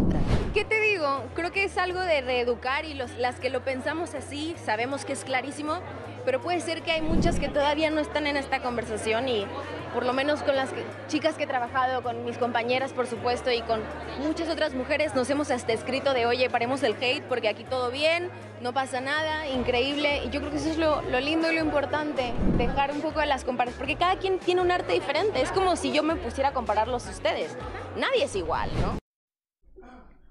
[0.53, 1.23] ¿Qué te digo?
[1.35, 5.13] Creo que es algo de reeducar y los, las que lo pensamos así sabemos que
[5.13, 5.79] es clarísimo,
[6.27, 9.47] pero puede ser que hay muchas que todavía no están en esta conversación y
[9.93, 10.71] por lo menos con las
[11.07, 13.79] chicas que he trabajado, con mis compañeras por supuesto y con
[14.19, 17.91] muchas otras mujeres nos hemos hasta escrito de oye, paremos el hate porque aquí todo
[17.91, 20.21] bien, no pasa nada, increíble.
[20.25, 23.21] Y yo creo que eso es lo, lo lindo y lo importante, dejar un poco
[23.21, 25.41] de las comparaciones, porque cada quien tiene un arte diferente.
[25.41, 27.55] Es como si yo me pusiera a compararlos a ustedes.
[27.95, 28.97] Nadie es igual, ¿no?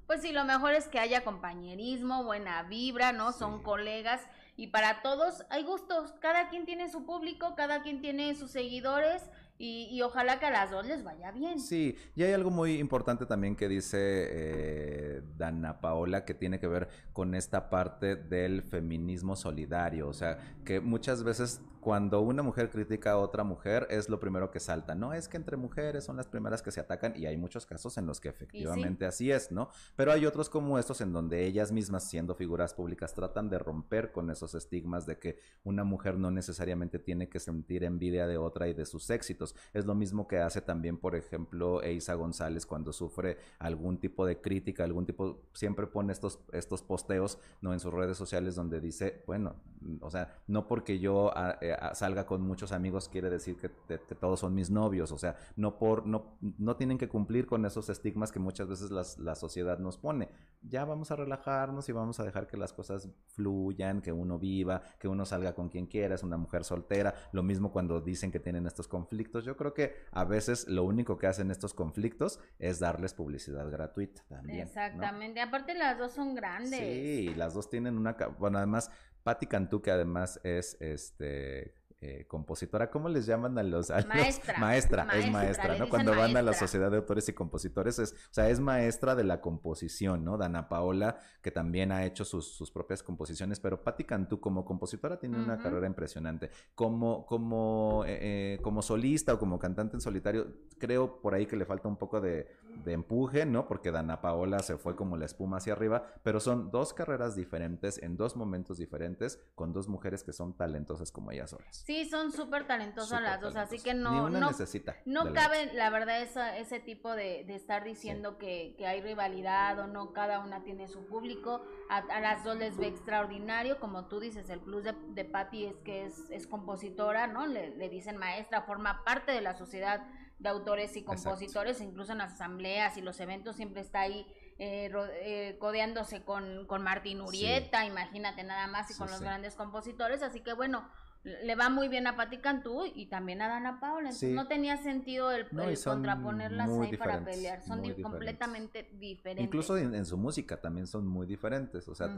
[0.07, 3.33] Pues sí, lo mejor es que haya compañerismo, buena vibra, ¿no?
[3.33, 4.21] Son colegas
[4.57, 6.13] y para todos hay gustos.
[6.21, 9.23] Cada quien tiene su público, cada quien tiene sus seguidores
[9.59, 11.61] y, ojalá que a las dos les vaya bien.
[11.61, 16.67] Sí, y hay algo muy importante también que dice eh, Dana Paola que tiene que
[16.67, 20.09] ver con esta parte del feminismo solidario.
[20.09, 24.51] O sea, que muchas veces cuando una mujer critica a otra mujer es lo primero
[24.51, 24.97] que salta.
[24.97, 27.97] No es que entre mujeres son las primeras que se atacan y hay muchos casos
[27.97, 29.71] en los que efectivamente así es, ¿no?
[29.95, 34.11] Pero hay otros como estos en donde ellas mismas siendo figuras públicas tratan de romper
[34.11, 38.67] con esos estigmas de que una mujer no necesariamente tiene que sentir envidia de otra
[38.67, 42.93] y de sus éxitos es lo mismo que hace también, por ejemplo, Eisa González cuando
[42.93, 47.73] sufre algún tipo de crítica, algún tipo, siempre pone estos, estos posteos ¿no?
[47.73, 49.57] en sus redes sociales donde dice, bueno,
[50.01, 53.69] o sea, no porque yo ah, eh, ah, salga con muchos amigos quiere decir que,
[54.15, 57.89] todos son mis novios, o sea, no por, no, no tienen que cumplir con esos
[57.89, 60.29] estigmas que muchas veces la sociedad nos pone.
[60.63, 64.83] Ya vamos a relajarnos y vamos a dejar que las cosas fluyan, que uno viva,
[64.99, 68.41] que uno salga con quien quiera, es una mujer soltera, lo mismo cuando dicen que
[68.41, 69.36] tienen estos conflictos.
[69.45, 74.23] Yo creo que a veces lo único que hacen estos conflictos es darles publicidad gratuita
[74.29, 74.61] también.
[74.61, 76.79] Exactamente, aparte las dos son grandes.
[76.79, 78.91] Sí, las dos tienen una, bueno, además
[79.23, 85.09] Patti Cantú, que además es este eh, compositora, ¿cómo les llaman a los, maestra, maestra,
[85.15, 85.89] es maestra, ¿no?
[85.89, 89.25] Cuando van a la Sociedad de Autores y Compositores, es, o sea, es maestra de
[89.25, 90.37] la composición, ¿no?
[90.37, 95.39] Dana Paola, que también ha hecho sus, propias composiciones, pero Patti Cantú como compositora tiene
[95.39, 96.51] una carrera impresionante.
[96.75, 98.19] Como, como, eh,
[98.57, 101.97] eh, como solista o como cantante en solitario, creo por ahí que le falta un
[101.97, 102.47] poco de,
[102.85, 103.67] de empuje, ¿no?
[103.67, 108.03] Porque Dana Paola se fue como la espuma hacia arriba, pero son dos carreras diferentes
[108.03, 111.86] en dos momentos diferentes con dos mujeres que son talentosas como ellas solas.
[111.87, 116.21] Sí, son súper talentosas las dos, así que no, no, necesita no cabe, la verdad,
[116.21, 120.65] esa, ese tipo de, de estar diciendo que, que, hay rivalidad o no, cada una
[120.65, 124.97] tiene su público, a, las dos les ve extraordinario, como tú dices, el plus de,
[125.11, 127.47] de Patty es que es, es compositora, ¿no?
[127.47, 130.05] Le, le dicen maestra, forma parte de la sociedad
[130.41, 134.27] de autores y compositores, incluso en las asambleas y los eventos siempre está ahí
[134.59, 134.91] eh,
[135.23, 140.41] eh, codeándose con, con Martín Urieta, imagínate nada más, y con los grandes compositores, así
[140.41, 140.91] que bueno,
[141.25, 144.11] le va muy bien a Patti Cantú y también a Dana Paola.
[144.11, 145.49] Entonces no tenía sentido el,
[145.83, 147.63] contraponerlas ahí para pelear.
[147.63, 149.45] Son completamente diferentes.
[149.45, 151.89] Incluso en, su música también son muy diferentes.
[151.89, 152.09] O sea,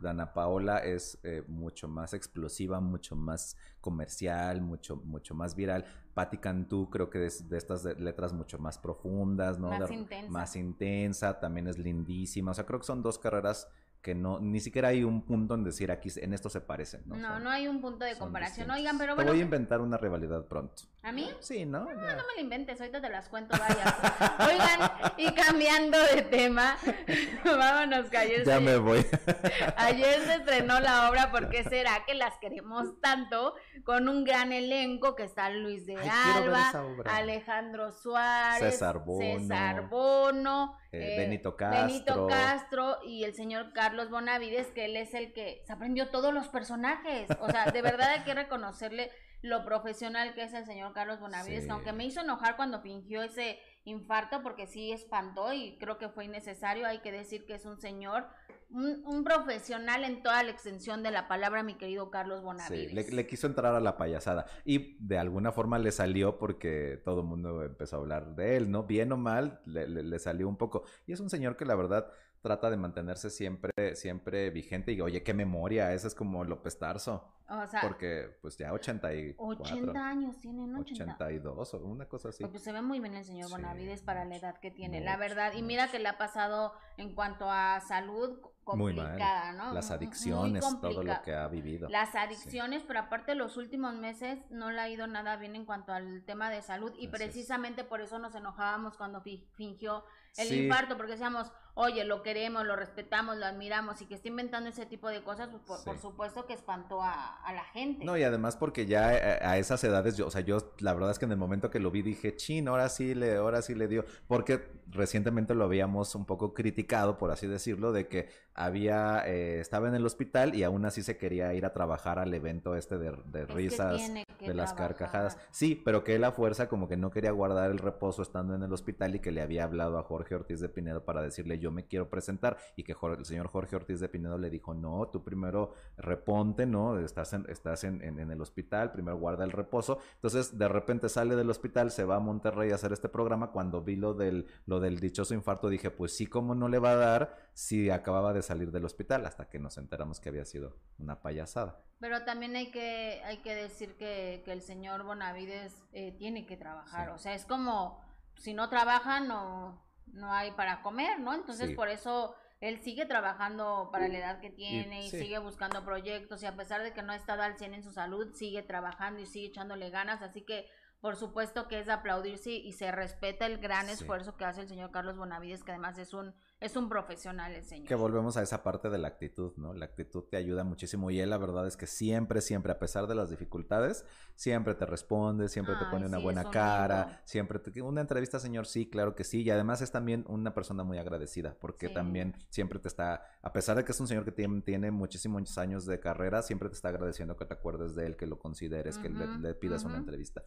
[0.00, 5.84] Dana Paola es eh, mucho más explosiva, mucho más comercial, mucho, mucho más viral.
[6.14, 9.68] Patti Cantú creo que es de estas letras mucho más profundas, ¿no?
[9.68, 10.32] Más intensa.
[10.32, 12.50] Más intensa, también es lindísima.
[12.50, 13.68] O sea, creo que son dos carreras
[14.06, 17.16] que no, ni siquiera hay un punto en decir aquí en esto se parecen, ¿no?
[17.16, 18.70] No, no hay un punto de comparación.
[18.70, 19.28] Oigan, pero bueno.
[19.28, 20.84] Te voy a inventar una rivalidad pronto.
[21.06, 21.30] ¿A mí?
[21.38, 21.84] Sí, ¿no?
[21.84, 23.94] No, no me la inventes, ahorita te las cuento varias.
[24.40, 26.76] Oigan, y cambiando de tema,
[27.44, 29.06] vámonos que ayer Ya me voy.
[29.76, 33.54] ayer se estrenó la obra porque será que las queremos tanto?
[33.84, 36.72] Con un gran elenco que está Luis de Alba,
[37.04, 41.86] Alejandro Suárez, César Bono, César Bono eh, eh, Benito Castro.
[41.86, 46.34] Benito Castro y el señor Carlos Bonavides, que él es el que se aprendió todos
[46.34, 47.28] los personajes.
[47.40, 49.12] O sea, de verdad hay que reconocerle
[49.42, 53.22] lo profesional que es el señor Carlos Bonavides, que aunque me hizo enojar cuando fingió
[53.22, 57.64] ese infarto, porque sí espantó y creo que fue innecesario, hay que decir que es
[57.64, 58.26] un señor,
[58.70, 63.06] un, profesional en toda la extensión de la palabra, mi querido Carlos Bonavides.
[63.06, 67.20] Sí, le, quiso entrar a la payasada y de alguna forma le salió porque todo
[67.20, 68.84] el mundo empezó a hablar de él, ¿no?
[68.84, 70.84] Bien o mal, le, le salió un poco.
[71.06, 72.10] Y es un señor que la verdad
[72.46, 77.24] trata de mantenerse siempre, siempre vigente y oye, qué memoria, ese es como López Tarso.
[77.48, 79.64] O sea, porque pues ya 84.
[79.64, 81.14] 80 años tienen, 80.
[81.14, 82.44] 82 o una cosa así.
[82.44, 85.54] Pues se ve muy bien el señor Bonavides para la edad que tiene, la verdad.
[85.54, 89.72] Y mira que le ha pasado en cuanto a salud complicada, ¿no?
[89.72, 91.88] Las adicciones, todo lo que ha vivido.
[91.88, 95.92] Las adicciones, pero aparte los últimos meses no le ha ido nada bien en cuanto
[95.92, 100.04] al tema de salud y precisamente por eso nos enojábamos cuando fingió
[100.36, 104.70] el infarto, porque decíamos, oye, lo queremos, lo respetamos, lo admiramos y que esté inventando
[104.70, 108.02] ese tipo de cosas, pues por, supuesto que espantó a, la gente.
[108.04, 111.10] No, y además porque ya eh, a, esas edades, yo, o sea, yo la verdad
[111.10, 113.74] es que en el momento que lo vi dije, chin, ahora sí le, ahora sí
[113.74, 119.22] le dio, porque recientemente lo habíamos un poco criticado, por así decirlo, de que había,
[119.26, 122.74] eh, estaba en el hospital y aún así se quería ir a trabajar al evento
[122.74, 123.12] este de,
[123.46, 124.00] risas,
[124.40, 125.36] de las carcajadas.
[125.50, 128.62] Sí, pero que él a fuerza como que no quería guardar el reposo estando en
[128.62, 131.65] el hospital y que le había hablado a Jorge Ortiz de Pinedo para decirle yo
[131.70, 135.22] me quiero presentar y que el señor Jorge Ortiz de Pinedo le dijo no, tú
[135.22, 136.98] primero reponte, ¿no?
[136.98, 139.98] Estás en, estás en, en, el hospital, primero guarda el reposo.
[140.14, 143.52] Entonces de repente sale del hospital, se va a Monterrey a hacer este programa.
[143.52, 146.92] Cuando vi lo del, lo del dichoso infarto dije pues sí, ¿cómo no le va
[146.92, 149.26] a dar si acababa de salir del hospital?
[149.26, 151.80] Hasta que nos enteramos que había sido una payasada.
[151.98, 156.56] Pero también hay que, hay que decir que, que el señor Bonavides eh, tiene que
[156.56, 157.08] trabajar.
[157.10, 158.04] O sea, es como
[158.36, 161.34] si no trabaja, no, no hay para comer, ¿no?
[161.34, 166.42] Entonces por eso él sigue trabajando para la edad que tiene y, sigue buscando proyectos
[166.42, 169.20] y a pesar de que no ha estado al 100 en su salud, sigue trabajando
[169.20, 170.68] y sigue echándole ganas, así que
[171.00, 174.68] por supuesto que es de aplaudirse y se respeta el gran esfuerzo que hace el
[174.68, 177.86] señor Carlos Bonavides, que además es un es un profesional el señor.
[177.86, 179.74] Que volvemos a esa parte de la actitud, ¿no?
[179.74, 183.06] La actitud te ayuda muchísimo y él la verdad es que siempre, siempre, a pesar
[183.06, 187.82] de las dificultades, siempre te responde, siempre te pone una buena cara, siempre te...
[187.82, 191.56] Una entrevista, señor, sí, claro que sí, y además es también una persona muy agradecida,
[191.60, 194.90] porque también siempre te está, a pesar de que es un señor que tiene, tiene
[194.90, 198.38] muchísimos años de carrera, siempre te está agradeciendo que te acuerdes de él, que lo
[198.38, 200.42] consideres, que le, pidas una entrevista.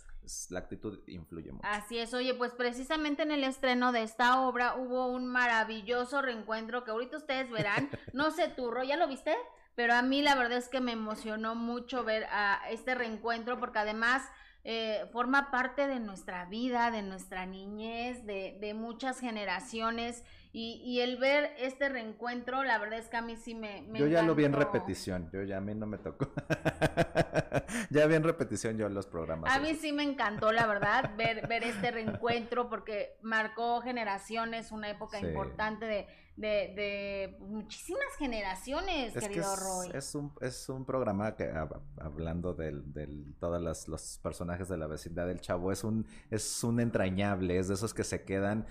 [0.49, 1.67] la actitud influye mucho.
[1.67, 6.83] Así es, oye, pues precisamente en el estreno de esta obra hubo un maravilloso reencuentro
[6.83, 7.89] que ahorita ustedes verán.
[8.13, 9.35] No sé, Turro, ¿ya lo viste?
[9.75, 13.79] Pero a mí la verdad es que me emocionó mucho ver a este reencuentro porque
[13.79, 14.23] además
[14.63, 21.17] eh, forma parte de nuestra vida, de nuestra niñez, de muchas generaciones y, y, el
[21.17, 23.85] ver este reencuentro, la verdad es que a mí sí me...
[23.93, 26.31] yo ya lo vi en repetición, yo ya a mí no me tocó.
[27.91, 29.55] ya vi en repetición yo los programas.
[29.55, 34.89] A mí sí me encantó, la verdad, ver, ver este reencuentro porque marcó generaciones, una
[34.89, 36.07] época importante de,
[36.39, 39.89] de, de muchísimas generaciones, querido Roy.
[39.93, 41.51] Es un, es un programa que,
[41.97, 46.79] hablando de del, todos los personajes de la vecindad del Chavo, es un, es un
[46.79, 48.65] entrañable, es de esos que se quedan.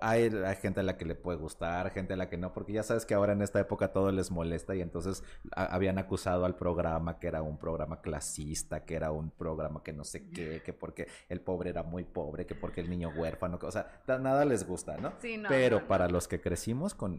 [0.00, 2.72] Hay, hay, gente a la que le puede gustar, gente a la que no, porque
[2.72, 6.56] ya sabes que ahora en esta época todo les molesta y entonces habían acusado al
[6.56, 10.72] programa que era un programa clasista, que era un programa que no sé qué, que
[10.72, 14.44] porque el pobre era muy pobre, que porque el niño huérfano, que, o sea, nada
[14.44, 15.12] les gusta, ¿no?
[15.20, 17.11] Sí, no Pero para los que crecimos con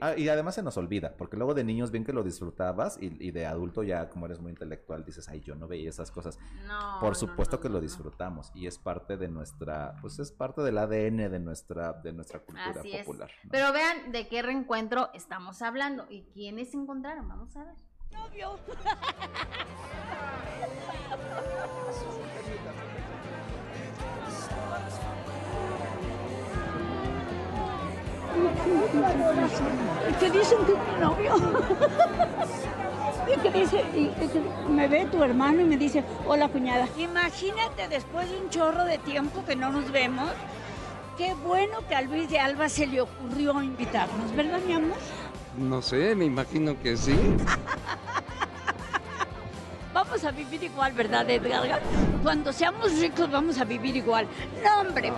[0.00, 3.30] Ah, y, además se nos olvida, porque luego de niños bien que lo disfrutabas y,
[3.30, 6.38] de adulto ya como eres muy intelectual dices, ay, yo no veía esas cosas.
[7.00, 11.30] Por supuesto que lo disfrutamos y es parte de nuestra, pues es parte del ADN
[11.30, 13.30] de nuestra, de nuestra cultura popular.
[13.50, 17.74] Pero vean de qué reencuentro estamos hablando y quiénes se encontraron, vamos a ver.
[18.12, 18.58] Novio.
[30.08, 31.36] Y que dicen que es mi novio.
[33.36, 36.88] y que dice, y me ve tu hermano y me dice, hola cuñada.
[36.96, 40.30] Imagínate después de un chorro de tiempo que no nos vemos,
[41.16, 44.96] qué bueno que a Luis de Alba se le ocurrió invitarnos, ¿verdad mi amor?
[45.56, 47.16] No sé, me imagino que sí.
[49.92, 51.80] vamos a vivir igual, ¿verdad, Edgar?
[52.22, 54.26] Cuando seamos ricos vamos a vivir igual.
[54.64, 55.12] No, hombre,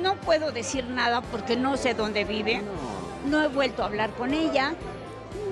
[0.00, 2.62] no puedo decir nada porque no sé dónde vive.
[3.26, 4.74] No he vuelto a hablar con ella.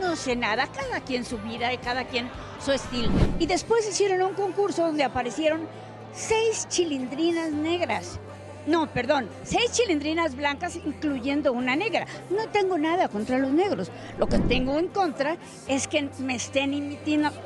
[0.01, 0.67] No sé nada.
[0.67, 2.31] Cada quien su vida y cada quien
[2.65, 3.11] su estilo.
[3.39, 5.67] Y después hicieron un concurso donde aparecieron
[6.13, 8.19] seis chilindrinas negras.
[8.67, 12.07] No, perdón, seis chilindrinas blancas incluyendo una negra.
[12.29, 13.91] No tengo nada contra los negros.
[14.19, 16.99] Lo que tengo en contra es que me estén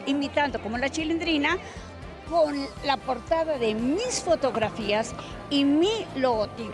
[0.06, 1.58] imitando como la chilindrina
[2.32, 2.56] con
[2.86, 5.14] la portada de mis fotografías
[5.50, 6.72] y mi logotipo.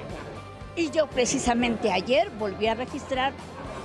[0.76, 3.32] Y yo precisamente ayer volví a registrar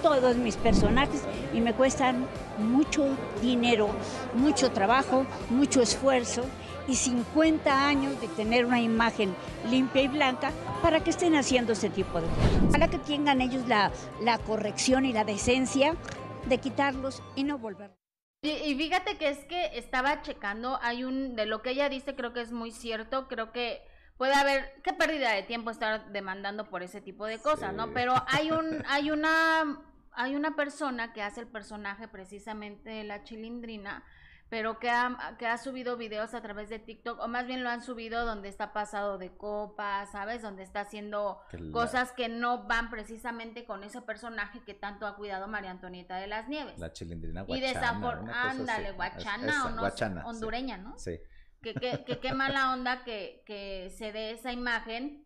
[0.04, 2.28] todos mis personajes y me cuestan
[2.60, 3.08] mucho
[3.42, 3.90] dinero,
[4.36, 6.44] mucho trabajo, mucho esfuerzo
[6.88, 9.34] y 50 años de tener una imagen
[9.72, 10.52] limpia y blanca
[10.84, 12.72] para que estén haciendo ese tipo de cosas.
[12.72, 15.96] Para que tengan ellos la, la corrección y la decencia
[16.48, 18.03] de quitarlos y no volverlos.
[18.44, 22.34] Y, fíjate que es que estaba checando, hay un, de lo que ella dice, creo
[22.34, 23.82] que es muy cierto, creo que
[24.18, 27.94] puede haber, qué pérdida de tiempo estar demandando por ese tipo de cosas, ¿no?
[27.94, 29.80] Pero hay un, hay una,
[30.12, 34.04] hay una persona que hace el personaje precisamente de la chilindrina,
[34.54, 37.72] pero que ha, que ha subido videos a través de TikTok, o más bien lo
[37.72, 40.44] han subido donde está pasado de copas, ¿sabes?
[40.44, 41.42] Donde está haciendo
[41.72, 46.28] cosas que no van precisamente con ese personaje que tanto ha cuidado María Antonieta de
[46.28, 46.78] las Nieves.
[46.78, 47.68] La chilindrina guachana.
[47.68, 48.30] Y desafor...
[48.32, 51.00] Ándale, guachana o no, guachana, hondureña, ¿no?
[51.00, 51.20] Sí.
[51.64, 55.26] Que, que, qué mala onda que, que se dé esa imagen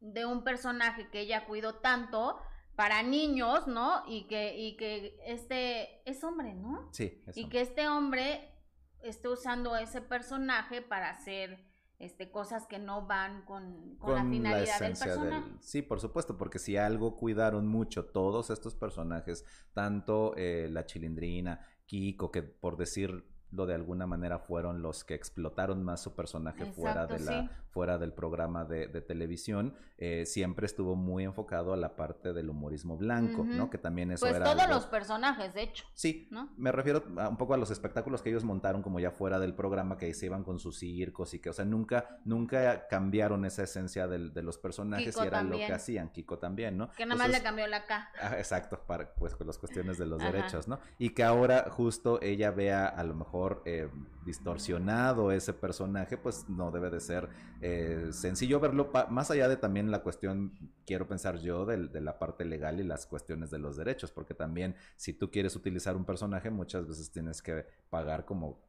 [0.00, 2.40] de un personaje que ella cuidó tanto
[2.78, 4.04] para niños, ¿no?
[4.06, 6.88] Y que, y que este es hombre, ¿no?
[6.92, 7.20] Sí.
[7.34, 8.54] y que este hombre
[9.02, 11.66] esté usando ese personaje para hacer
[11.98, 15.50] este, cosas que no van con, con, la finalidad del personaje.
[15.58, 21.60] Sí, por supuesto, porque si algo cuidaron mucho todos estos personajes, tanto eh, la chilindrina,
[21.84, 26.66] Kiko, que por decir lo de alguna manera fueron los que explotaron más su personaje
[26.66, 31.94] fuera de la fuera del programa de, televisión eh, siempre estuvo muy enfocado a la
[31.94, 36.26] parte del humorismo blanco no que también eso pues todos los personajes de hecho sí
[36.32, 36.50] ¿no?
[36.56, 39.96] me refiero un poco a los espectáculos que ellos montaron como ya fuera del programa
[39.96, 44.08] que se iban con sus circos y que o sea nunca nunca cambiaron esa esencia
[44.08, 47.40] de los personajes y era lo que hacían Kiko también no que nada más le
[47.40, 48.10] cambió la K.
[48.20, 52.20] Ah, exacto para pues con las cuestiones de los derechos no y que ahora justo
[52.22, 53.88] ella vea a lo mejor eh,
[54.28, 57.30] distorsionado ese personaje, pues no debe de ser
[57.62, 60.52] eh, sencillo verlo, más allá de también la cuestión,
[60.86, 64.34] quiero pensar yo, de, de, la parte legal y las cuestiones de los derechos, porque
[64.34, 68.67] también si tú quieres utilizar un personaje, muchas veces tienes que pagar como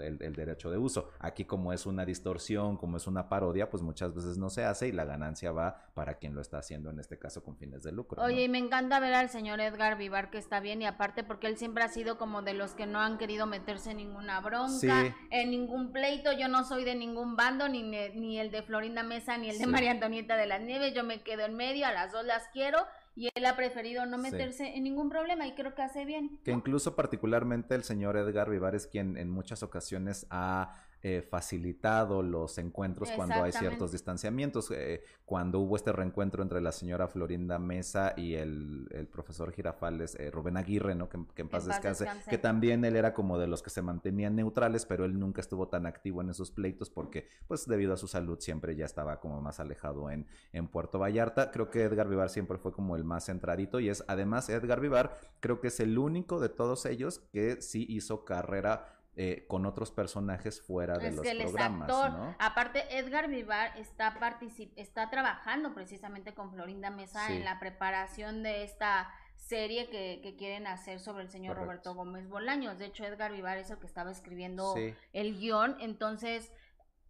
[0.00, 1.10] el, derecho de uso.
[1.18, 4.88] Aquí como es una distorsión, como es una parodia, pues muchas veces no se hace
[4.88, 7.92] y la ganancia va para quien lo está haciendo, en este caso con fines de
[7.92, 8.22] lucro.
[8.22, 11.46] Oye, y me encanta ver al señor Edgar Vivar que está bien y aparte porque
[11.46, 15.14] él siempre ha sido como de los que no han querido meterse en ninguna bronca,
[15.30, 19.36] en ningún pleito, yo no soy de ningún bando, ni, ni el de Florinda Mesa,
[19.36, 22.12] ni el de María Antonieta de las Nieves, yo me quedo en medio, a las
[22.12, 22.78] dos las quiero
[23.14, 26.38] y él ha preferido no meterse en ningún problema y creo que hace bien.
[26.44, 32.22] Que incluso particularmente el señor Edgar Vivar es quien en muchas ocasiones ha eh, facilitado
[32.22, 34.70] los encuentros cuando hay ciertos distanciamientos.
[34.70, 40.30] Eh, cuando hubo este reencuentro entre la señora Florinda Mesa y el, profesor Girafales, eh,
[40.30, 41.08] Rubén Aguirre, ¿no?
[41.08, 44.86] Que, en paz descanse, que también él era como de los que se mantenían neutrales,
[44.86, 48.38] pero él nunca estuvo tan activo en esos pleitos porque, pues, debido a su salud
[48.38, 51.50] siempre ya estaba como más alejado en, en Puerto Vallarta.
[51.50, 55.18] Creo que Edgar Vivar siempre fue como el más centradito y es, además, Edgar Vivar
[55.40, 59.90] creo que es el único de todos ellos que sí hizo carrera eh, con otros
[59.90, 61.88] personajes fuera de los programas.
[61.88, 62.34] ¿no?
[62.38, 64.16] Aparte, Edgar Vivar está,
[64.76, 70.98] está trabajando precisamente con Florinda Mesa en la preparación de esta serie que, quieren hacer
[70.98, 72.78] sobre el señor Roberto Gómez Bolaños.
[72.78, 74.74] De hecho, Edgar Vivar es el que estaba escribiendo
[75.12, 76.50] el guion, entonces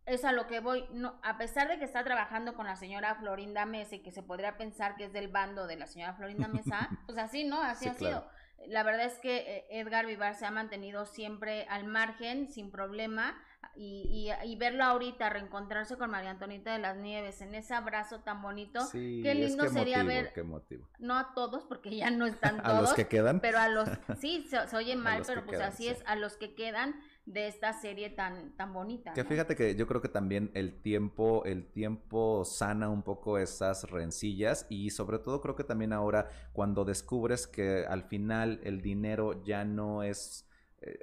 [0.04, 0.84] es a lo que voy.
[0.90, 4.22] No, a pesar de que está trabajando con la señora Florinda Mesa y que se
[4.22, 7.62] podría pensar que es del bando de la señora Florinda Mesa, pues así, ¿no?
[7.62, 8.26] Así ha sido
[8.68, 13.36] la verdad es que eh, Edgar Vivar se ha mantenido siempre al margen, sin problema,
[13.74, 18.42] y, y, verlo ahorita, reencontrarse con María Antonita de las Nieves en ese abrazo tan
[18.42, 20.32] bonito, qué lindo sería ver,
[20.98, 23.88] no a todos, porque ya no están todos, a los que quedan, pero a los,
[24.20, 28.10] sí, se, oye mal, pero pues así es, a los que quedan, de esta serie
[28.10, 29.12] tan, tan bonita.
[29.12, 33.90] Que fíjate que yo creo que también el tiempo, el tiempo sana un poco esas
[33.90, 39.44] rencillas y sobre todo creo que también ahora cuando descubres que al final el dinero
[39.44, 40.48] ya no es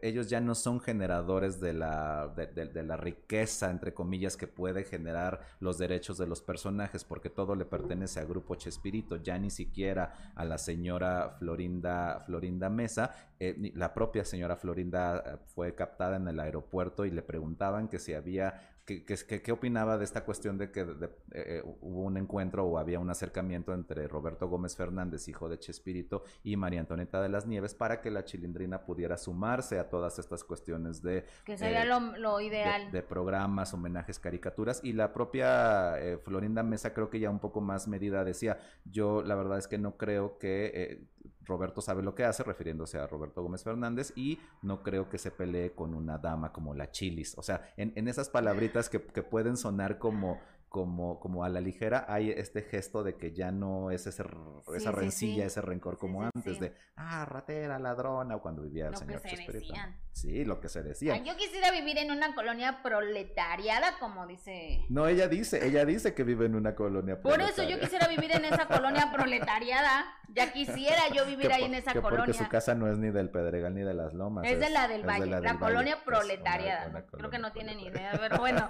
[0.01, 5.41] ellos ya no son generadores de la, de, la riqueza, entre comillas, que puede generar
[5.59, 10.33] los derechos de los personajes, porque todo le pertenece a Grupo Chespirito, ya ni siquiera
[10.35, 13.15] a la señora Florinda, Florinda Mesa.
[13.39, 17.99] Eh, la propia señora Florinda eh, fue captada en el aeropuerto y le preguntaban que
[17.99, 20.85] si había ¿Qué, opinaba de esta cuestión de que
[21.31, 26.23] eh, hubo un encuentro o había un acercamiento entre Roberto Gómez Fernández, hijo de Chespirito,
[26.43, 30.43] y María Antonieta de las Nieves para que la chilindrina pudiera sumarse a todas estas
[30.43, 31.25] cuestiones de...
[31.45, 32.91] Que sería eh, lo, ideal.
[32.91, 34.81] De, programas, homenajes, caricaturas.
[34.83, 39.21] Y la propia eh, Florinda Mesa creo que ya un poco más medida decía, yo
[39.21, 41.07] la verdad es que no creo que
[41.45, 45.31] Roberto sabe lo que hace, refiriéndose a Roberto Gómez Fernández, y no creo que se
[45.31, 47.37] pelee con una dama como la Chilis.
[47.37, 50.39] O sea, en, en esas palabritas que, que pueden sonar como
[50.69, 54.23] como, como a la ligera, hay este gesto de que ya no es ese,
[54.75, 59.21] esa rencilla, ese rencor como antes de, ah, ratera, ladrona, o cuando vivía el señor
[59.23, 59.73] Chespirito.
[60.11, 61.17] Sí, lo que se decía.
[61.23, 64.85] yo quisiera vivir en una colonia proletariada, como dice.
[64.89, 67.55] No, ella dice, ella dice que vive en una colonia proletariada.
[67.55, 70.05] Por eso yo quisiera vivir en esa colonia proletariada.
[70.31, 72.25] Ya quisiera yo vivir ahí en esa que colonia.
[72.25, 74.45] Porque su casa no es ni del Pedregal ni de las Lomas.
[74.45, 77.05] Es, de la del Valle, la, colonia proletariada.
[77.11, 78.69] Creo que no tienen idea, pero bueno.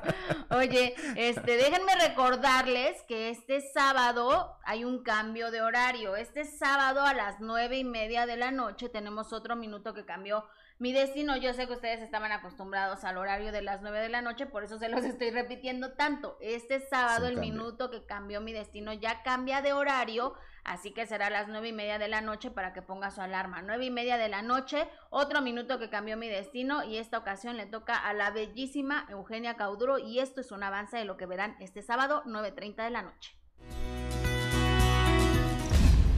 [0.52, 6.16] Oye, este, déjenme recordarles que este sábado hay un cambio de horario.
[6.16, 10.46] Este sábado a las nueve y media de la noche tenemos otro minuto que cambió
[10.80, 11.38] mi destino.
[11.38, 14.64] Yo sé que ustedes estaban acostumbrados al horario de las nueve de la noche, por
[14.64, 16.38] eso se los estoy repitiendo tanto.
[16.42, 21.28] Este sábado el minuto que cambió mi destino ya cambia de horario Así que será
[21.28, 23.64] a las nueve y media de la noche para que ponga su alarma.
[23.64, 27.58] Nueve y media de la noche, otro minuto que cambió mi destino y esta ocasión
[27.58, 31.26] le toca a la bellísima Eugenia Cauduro y esto es un avance de lo que
[31.26, 33.36] verán este sábado, 9.30 de la noche.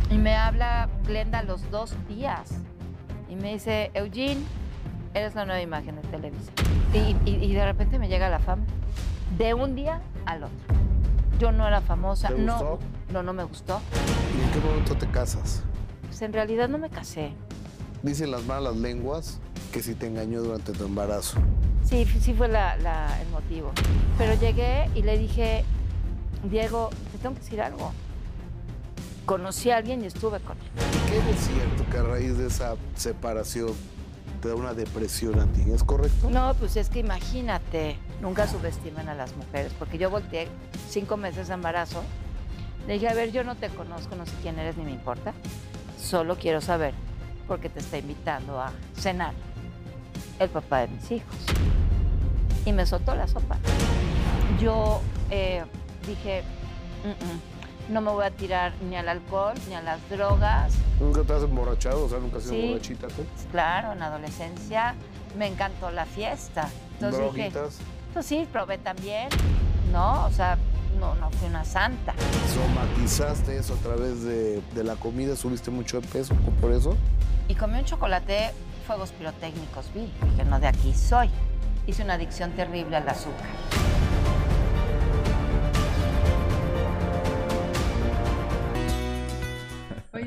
[0.09, 2.61] Y me habla Glenda los dos días
[3.31, 4.41] y me dice, Eugene,
[5.13, 6.51] eres la nueva imagen de Televisa.
[6.93, 8.63] Y, de repente me llega la fama,
[9.37, 10.75] de un día al otro.
[11.39, 12.77] Yo no era famosa, no.
[13.09, 13.79] No, no me gustó.
[14.37, 15.63] ¿Y en qué momento te casas?
[16.03, 17.31] Pues en realidad no me casé.
[18.03, 19.39] Dicen las malas lenguas
[19.71, 21.39] que si te engañó durante tu embarazo.
[21.85, 23.71] Sí, sí fue el motivo.
[24.17, 25.63] Pero llegué y le dije,
[26.43, 27.93] Diego, te tengo que decir algo.
[29.31, 30.65] Conocí a alguien y estuve con él.
[31.07, 33.71] ¿Qué es cierto que a raíz de esa separación
[34.41, 35.63] te da una depresión a ti?
[35.71, 36.29] ¿Es correcto?
[36.29, 40.49] No, pues es que imagínate, nunca subestimen a las mujeres, porque yo volteé
[40.89, 42.03] cinco meses de embarazo
[42.87, 45.31] le dije, a ver, yo no te conozco, no sé quién eres ni me importa.
[45.97, 46.93] Solo quiero saber
[47.47, 49.33] por qué te está invitando a cenar.
[50.39, 51.37] el papá de mis hijos.
[52.65, 53.57] Y me soltó la sopa.
[54.59, 55.63] Yo eh,
[56.05, 56.43] dije,
[57.89, 60.73] no me voy a tirar ni al alcohol, ni a las drogas.
[60.99, 62.05] ¿Nunca te has emborrachado?
[62.05, 62.67] O sea, ¿nunca has sido Sí.
[62.69, 63.23] borrachita tú?
[63.51, 64.95] Claro, en adolescencia
[65.37, 66.69] me encantó la fiesta.
[66.93, 67.77] Entonces dije, Droguitas.
[68.13, 69.29] pues sí, probé también,
[69.91, 70.25] ¿no?
[70.25, 70.57] O sea,
[70.99, 72.13] no, no fui una santa.
[72.53, 75.35] ¿Somatizaste eso a través de, de la comida?
[75.35, 76.95] ¿Subiste mucho de peso por eso?
[77.47, 78.51] Y comí un chocolate,
[78.85, 80.11] fuegos pirotécnicos, vi.
[80.29, 81.29] Dije, no, de aquí soy.
[81.87, 83.47] Hice una adicción terrible al azúcar.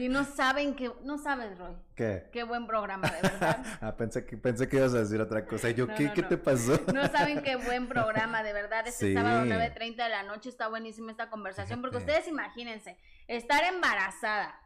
[0.04, 1.74] Oye, no saben que, no sabes, Roy.
[1.94, 2.28] ¿Qué?
[2.32, 3.64] Qué buen programa, de verdad.
[3.80, 5.70] ah, pensé que, pensé que ibas a decir otra cosa.
[5.70, 6.28] Y yo, No, ¿qué, no, ¿qué no.
[6.28, 6.78] te pasó?
[6.92, 8.86] No saben qué buen programa, de verdad.
[8.86, 9.14] Este Sí.
[9.14, 12.98] sábado 9.30 de la noche está buenísima esta conversación, porque ustedes imagínense,
[13.28, 14.60] estar embarazada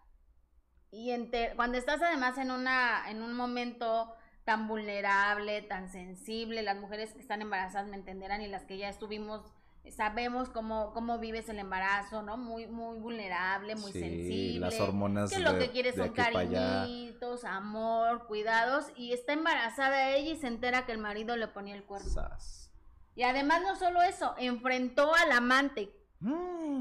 [0.90, 1.12] y
[1.54, 4.14] cuando estás además en, una, en un momento
[4.44, 8.88] tan vulnerable, tan sensible, las mujeres que están embarazadas me entenderán y las que ya
[8.88, 9.42] estuvimos,
[9.90, 12.36] sabemos cómo, cómo vives el embarazo, ¿no?
[12.36, 14.60] Muy, muy vulnerable, muy Sí, sensible.
[14.60, 20.30] las hormonas que lo de- que quieres son cariñitos, amor, cuidados, y está embarazada ella
[20.32, 22.10] y se entera que el marido le ponía el cuerno.
[22.10, 22.70] Sas.
[23.14, 25.90] Y además no solo eso, enfrentó al amante.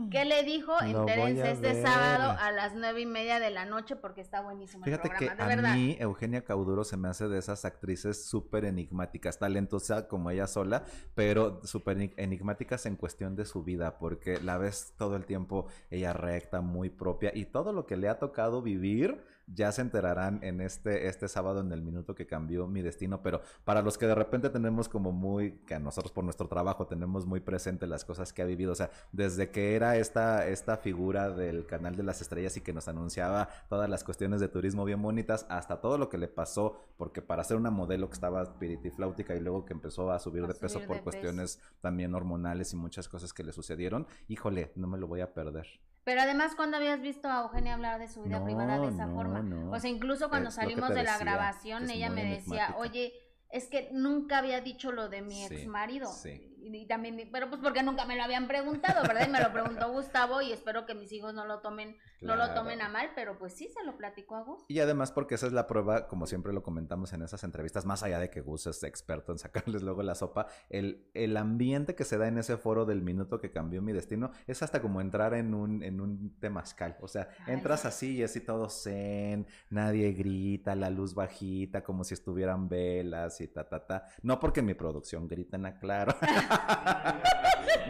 [0.10, 0.74] ¿Qué le dijo?
[0.82, 0.92] Mm.
[0.92, 1.86] Lo Entérense este ver.
[1.86, 5.26] sábado a las nueve y media de la noche porque está buenísimo Fíjate el que
[5.26, 5.76] de a verdad.
[5.76, 10.86] mí Eugenia Cauduro se me hace de esas actrices súper enigmáticas, talentosa como ella sola,
[11.14, 15.68] pero súper eni- enigmáticas en cuestión de su vida, porque la ves todo el tiempo
[15.92, 20.40] ella recta, muy propia, y todo lo que le ha tocado vivir ya se enterarán
[20.44, 24.06] en este, este sábado en el minuto que cambió mi destino, pero para los que
[24.06, 28.04] de repente tenemos como muy, que a nosotros por nuestro trabajo tenemos muy presente las
[28.04, 32.04] cosas que ha vivido, o sea, desde que era esta, esta figura del canal de
[32.04, 35.98] las estrellas y que nos anunciaba todas las cuestiones de turismo bien bonitas, hasta todo
[35.98, 39.74] lo que le pasó, porque para ser una modelo que estaba piritifláutica y luego que
[39.74, 41.04] empezó a subir A de peso por de peso.
[41.04, 45.34] cuestiones también hormonales y muchas cosas que le sucedieron, híjole, no me lo voy a
[45.34, 45.68] perder.
[46.08, 49.08] Pero además, cuando habías visto a Eugenia hablar de su vida No, privada de esa
[49.08, 49.42] no, forma?
[49.42, 49.72] no.
[49.72, 53.12] O sea, incluso cuando Es salimos de la decía, grabación, ella me decía, oye,
[53.52, 56.10] es que nunca había dicho lo de mi Sí, ex marido.
[56.10, 56.56] sí.
[56.60, 59.28] Y, y también, pero pues porque nunca me lo habían preguntado, ¿verdad?
[59.28, 62.54] Y me lo preguntó Gustavo y espero que mis hijos no lo tomen, no lo
[62.54, 64.64] tomen a mal, pero pues sí se lo platicó a Gus.
[64.68, 68.04] Y además porque esa es la prueba, como siempre lo comentamos en esas entrevistas, más
[68.04, 72.04] allá de que Gus es experto en sacarles luego la sopa, el, el ambiente que
[72.04, 75.34] se da en ese foro del minuto que cambió mi destino es hasta como entrar
[75.34, 76.98] en un, en un temazcal.
[77.02, 77.88] O sea, Ay, entras sí.
[77.88, 83.48] así y así todo zen, nadie grita, la luz bajita, como si estuvieran velas y
[83.48, 84.06] ta, ta, ta.
[84.22, 86.16] No porque en mi producción griten a claro.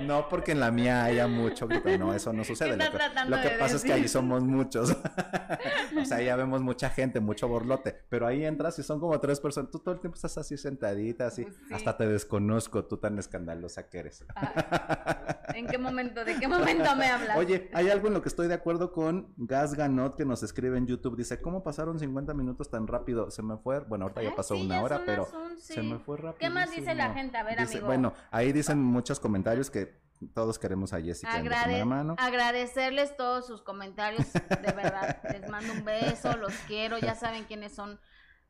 [0.06, 1.98] no porque en la mía haya mucho grito.
[1.98, 2.78] No, eso no sucede.
[2.78, 2.92] Lo
[3.42, 4.92] que, lo pasa es que ahí somos muchos.
[6.02, 7.96] o sea, ya vemos mucha gente, mucho borlote.
[8.10, 9.72] Pero ahí entras y son como tres personas.
[9.72, 11.44] Tú todo el tiempo estás así sentadita, así.
[11.44, 11.74] Pues sí.
[11.74, 14.26] Hasta te desconozco, tú tan escandalosa que eres.
[14.36, 16.24] Ah, ¿En qué momento?
[16.24, 17.38] ¿De qué momento me hablas?
[17.38, 20.78] Oye, hay algo en lo que estoy de acuerdo con Gas Ganot que nos escribe
[20.78, 21.18] en YouTube.
[21.18, 23.32] Dice, ¿cómo pasaron 50 minutos tan rápido?
[23.32, 25.28] Se me fue, bueno, ahorita ya pasó sí, una ya hora, pero
[25.58, 26.38] se me fue rápido.
[26.40, 27.38] ¿Qué más dice la gente?
[27.38, 27.86] A ver, amigo.
[27.86, 30.00] Bueno, ahí dicen muchos comentarios que
[30.34, 32.16] todos queremos a Jessica en de Agrade- primera mano.
[32.18, 35.22] agradecerles todos sus comentarios, de verdad.
[35.32, 36.98] Les mando un beso, los quiero.
[36.98, 38.00] Ya saben quiénes son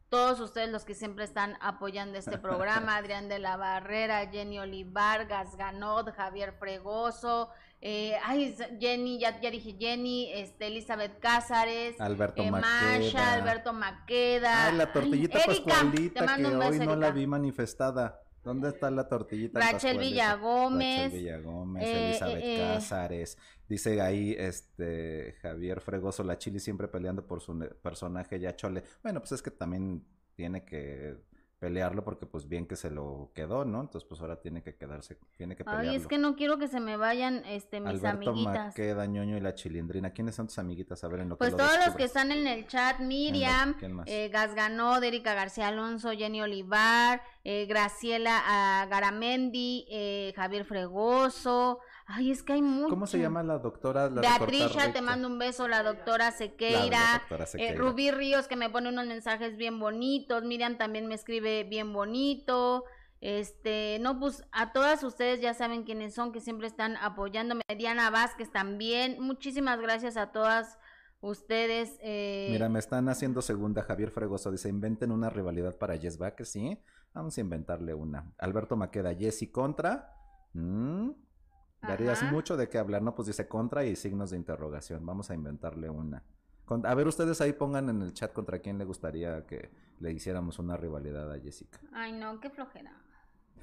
[0.09, 2.95] todos ustedes los que siempre están apoyando este programa.
[2.97, 7.49] Adrián de la Barrera, Jenny Olivar, Ganot, Javier Fregoso.
[7.81, 12.69] eh, ay, Jenny, ya, ya dije Jenny, este, Elizabeth Cázares, Alberto eh, Maqueda.
[12.99, 14.67] Masha, Alberto Maqueda.
[14.67, 17.27] Ay, la tortillita Ay, Erika, te Pascualita mando que un beso, hoy no la vi
[17.27, 18.21] manifestada.
[18.47, 19.99] ¿Dónde está la tortillita Rachel?
[19.99, 22.59] Villagómez, Rachel Villagómez, eh, Elizabeth eh, eh.
[22.59, 23.37] Cázares.
[23.67, 28.85] Dice ahí este Javier Fregoso, la Chili siempre peleando por su personaje ya chole.
[29.03, 31.17] Bueno, pues es que también tiene que
[31.59, 33.81] pelearlo porque pues bien que se lo quedó, ¿no?
[33.81, 35.89] Entonces pues ahora tiene que quedarse, tiene que pelearlo.
[35.89, 38.67] Ay, es que no quiero que se me vayan este mis Alberto amiguitas.
[38.67, 40.11] Maqueda, Ñoño y la Chilindrina.
[40.11, 41.03] ¿Quiénes son tus amiguitas?
[41.03, 43.75] A ver, en lo Pues que lo todos los que están en el chat, Miriam,
[43.79, 44.07] ¿Quién más?
[44.07, 51.79] eh, Gasganó, Erika García Alonso, Jenny Olivar, eh, Graciela ah, Garamendi, eh, Javier Fregoso.
[52.09, 52.89] Ay, es que hay mucho.
[52.89, 54.09] ¿Cómo se llama la doctora?
[54.09, 56.89] La Beatricia, te mando un beso, la doctora Sequeira.
[56.89, 57.77] La doctora Eh, Sequeira.
[57.77, 62.85] Rubí Ríos que me pone unos mensajes bien bonitos, Miriam también me escribe bien bonito.
[63.19, 67.61] Este, no, pues a todas ustedes ya saben quiénes son, que siempre están apoyándome.
[67.77, 69.19] Diana Vázquez también.
[69.19, 70.77] Muchísimas gracias a todas
[71.19, 71.97] ustedes.
[72.01, 73.81] eh, Mira, me están haciendo segunda.
[73.83, 76.79] Javier Fregoso dice: inventen una rivalidad para Jess Back, sí.
[77.13, 78.31] Vamos a inventarle una.
[78.37, 80.13] Alberto Maqueda, Jessy contra.
[80.53, 81.09] Mm,
[81.87, 82.31] Darías Ajá.
[82.31, 83.15] mucho de qué hablar, ¿no?
[83.15, 85.05] Pues dice contra y signos de interrogación.
[85.05, 86.23] Vamos a inventarle una.
[86.65, 90.11] Con- a ver, ustedes ahí pongan en el chat contra quién le gustaría que le
[90.11, 91.79] hiciéramos una rivalidad a Jessica.
[91.93, 92.91] Ay, no, qué flojera.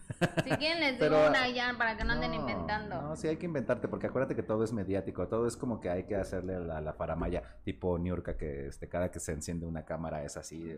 [0.44, 3.00] Si quieren les digo Pero- una ya para que no anden inventando.
[3.00, 5.88] No, sí hay que inventarte, porque acuérdate que todo es mediático, todo es como que
[5.88, 9.84] hay que hacerle la, la faramaya, tipo Niurka, que este, cada que se enciende una
[9.86, 10.76] cámara es así,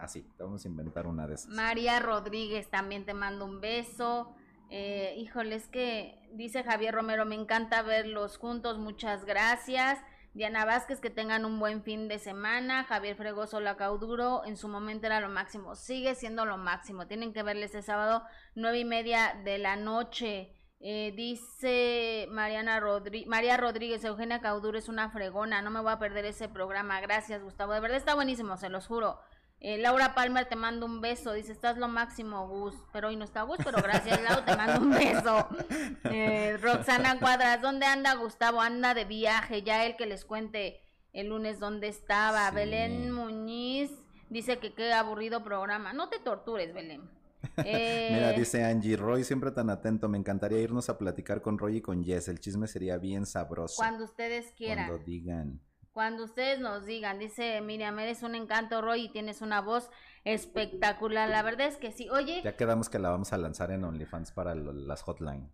[0.00, 1.52] así, vamos a inventar una de esas.
[1.52, 4.34] María Rodríguez también te mando un beso.
[4.70, 9.98] Eh, híjole, es que dice Javier Romero, me encanta verlos juntos, muchas gracias.
[10.34, 12.82] Diana Vázquez, que tengan un buen fin de semana.
[12.84, 17.06] Javier Fregoso La Cauduro, en su momento era lo máximo, sigue siendo lo máximo.
[17.06, 18.24] Tienen que verles este sábado,
[18.56, 20.50] nueve y media de la noche.
[20.80, 26.00] Eh, dice Mariana Rodri María Rodríguez, Eugenia Cauduro es una fregona, no me voy a
[26.00, 27.00] perder ese programa.
[27.00, 27.72] Gracias, Gustavo.
[27.72, 29.20] De verdad está buenísimo, se los juro.
[29.66, 33.24] Eh, Laura Palmer te mando un beso, dice, estás lo máximo, Gus, pero hoy no
[33.24, 35.48] está Gus, pero gracias, Lau, te mando un beso.
[36.04, 38.60] Eh, Roxana Cuadras, ¿dónde anda Gustavo?
[38.60, 40.82] Anda de viaje, ya él que les cuente
[41.14, 42.50] el lunes dónde estaba.
[42.50, 42.56] Sí.
[42.56, 43.90] Belén Muñiz
[44.28, 45.94] dice que qué aburrido programa.
[45.94, 47.08] No te tortures, Belén.
[47.56, 51.78] Eh, Mira, dice Angie, Roy siempre tan atento, me encantaría irnos a platicar con Roy
[51.78, 53.76] y con Jess, el chisme sería bien sabroso.
[53.76, 54.88] Cuando ustedes quieran.
[54.88, 55.60] Cuando digan.
[55.94, 59.88] Cuando ustedes nos digan, dice Miriam, eres un encanto, Roy, y tienes una voz
[60.24, 61.30] espectacular.
[61.30, 62.08] La verdad es que sí.
[62.10, 65.52] Oye, Ya quedamos que la vamos a lanzar en OnlyFans para las hotline.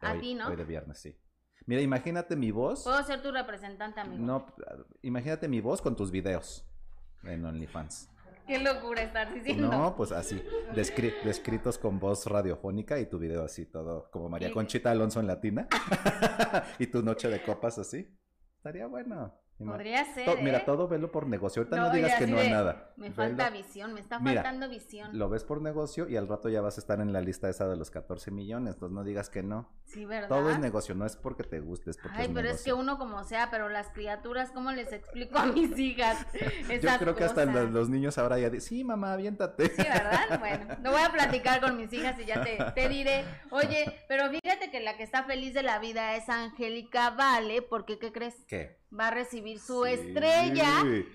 [0.00, 0.48] A Hoy- ti, ¿no?
[0.48, 1.14] Hoy de viernes, sí.
[1.66, 2.84] Mira, imagínate mi voz.
[2.84, 4.24] puedo ser tu representante, amigo.
[4.24, 4.46] No,
[5.02, 6.66] imagínate mi voz con tus videos
[7.24, 8.08] en OnlyFans.
[8.46, 9.68] Qué locura estar diciendo.
[9.70, 10.42] No, pues así,
[10.74, 14.50] descri- descritos con voz radiofónica y tu video así todo, como María.
[14.52, 15.68] Conchita Alonso en latina.
[16.78, 18.08] y tu noche de copas así.
[18.56, 19.38] Estaría bueno.
[19.70, 20.24] Podría ser.
[20.24, 20.62] To- Mira, ¿eh?
[20.66, 21.60] todo velo por negocio.
[21.62, 22.92] Ahorita no, y digas que no a nada.
[22.96, 25.16] Me Velo- falta visión, me está Mira, faltando visión.
[25.18, 27.68] Lo ves por negocio y al rato ya vas a estar en la lista esa
[27.68, 28.74] de los 14 millones.
[28.74, 29.68] Entonces no digas que no.
[29.92, 30.28] Sí, ¿verdad?
[30.28, 32.72] Todo es negocio, no es porque te guste, es porque Ay, es pero es que
[32.72, 36.26] uno como sea, pero las criaturas, ¿cómo les explico a mis hijas?
[36.82, 39.68] Yo creo que hasta los, los niños ahora ya dicen, sí, mamá, aviéntate.
[39.68, 40.38] Sí, ¿verdad?
[40.38, 43.24] Bueno, lo voy a platicar con mis hijas y ya te, te diré.
[43.50, 47.98] Oye, pero fíjate que la que está feliz de la vida es Angélica Vale, porque
[47.98, 48.34] ¿qué crees?
[48.46, 48.80] ¿Qué?
[48.98, 49.92] Va a recibir su Sí.
[49.92, 50.68] estrella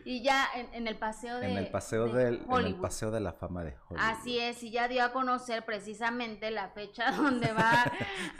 [0.03, 2.81] y ya en, en el paseo de En el paseo de del, en el Hollywood.
[2.81, 4.09] paseo de la fama de Hollywood.
[4.09, 7.83] Así es, y ya dio a conocer precisamente la fecha donde va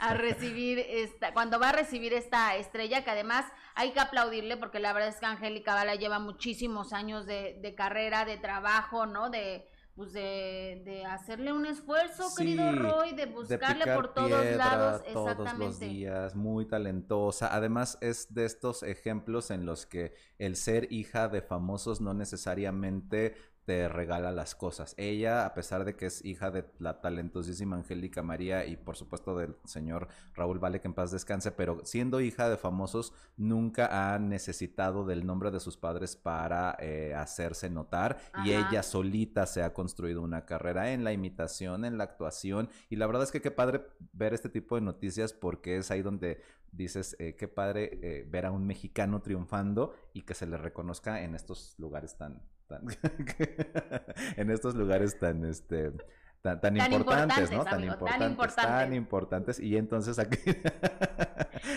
[0.00, 4.80] a recibir esta, cuando va a recibir esta estrella, que además hay que aplaudirle porque
[4.80, 9.30] la verdad es que Angélica Bala lleva muchísimos años de, de carrera, de trabajo, ¿no?
[9.30, 9.68] De
[9.98, 15.02] pues de, de hacerle un esfuerzo, Sí, querido Roy, de buscarle por todos piedra lados,
[15.12, 17.52] todos los días, muy talentosa.
[17.52, 23.34] Además es de estos ejemplos en los que el ser hija de famosos no necesariamente
[23.68, 24.94] te regala las cosas.
[24.96, 29.36] Ella, a pesar de que es hija de la talentosísima Angélica María y por supuesto
[29.36, 34.18] del señor Raúl Vale, que en paz descanse, pero siendo hija de famosos, nunca ha
[34.18, 39.74] necesitado del nombre de sus padres para eh, hacerse notar y ella solita se ha
[39.74, 43.50] construido una carrera en la imitación, en la actuación y la verdad es que qué
[43.50, 43.82] padre
[44.14, 46.40] ver este tipo de noticias porque es ahí donde
[46.72, 51.22] dices eh, qué padre eh, ver a un mexicano triunfando y que se le reconozca
[51.22, 52.82] en estos lugares tan, tan
[54.36, 55.92] en estos lugares tan este
[56.40, 57.64] tan, tan Tan importantes, importantes, ¿no?
[57.64, 58.96] Tan amigo, tan importantes, tan importantes.
[58.96, 60.38] importantes y entonces aquí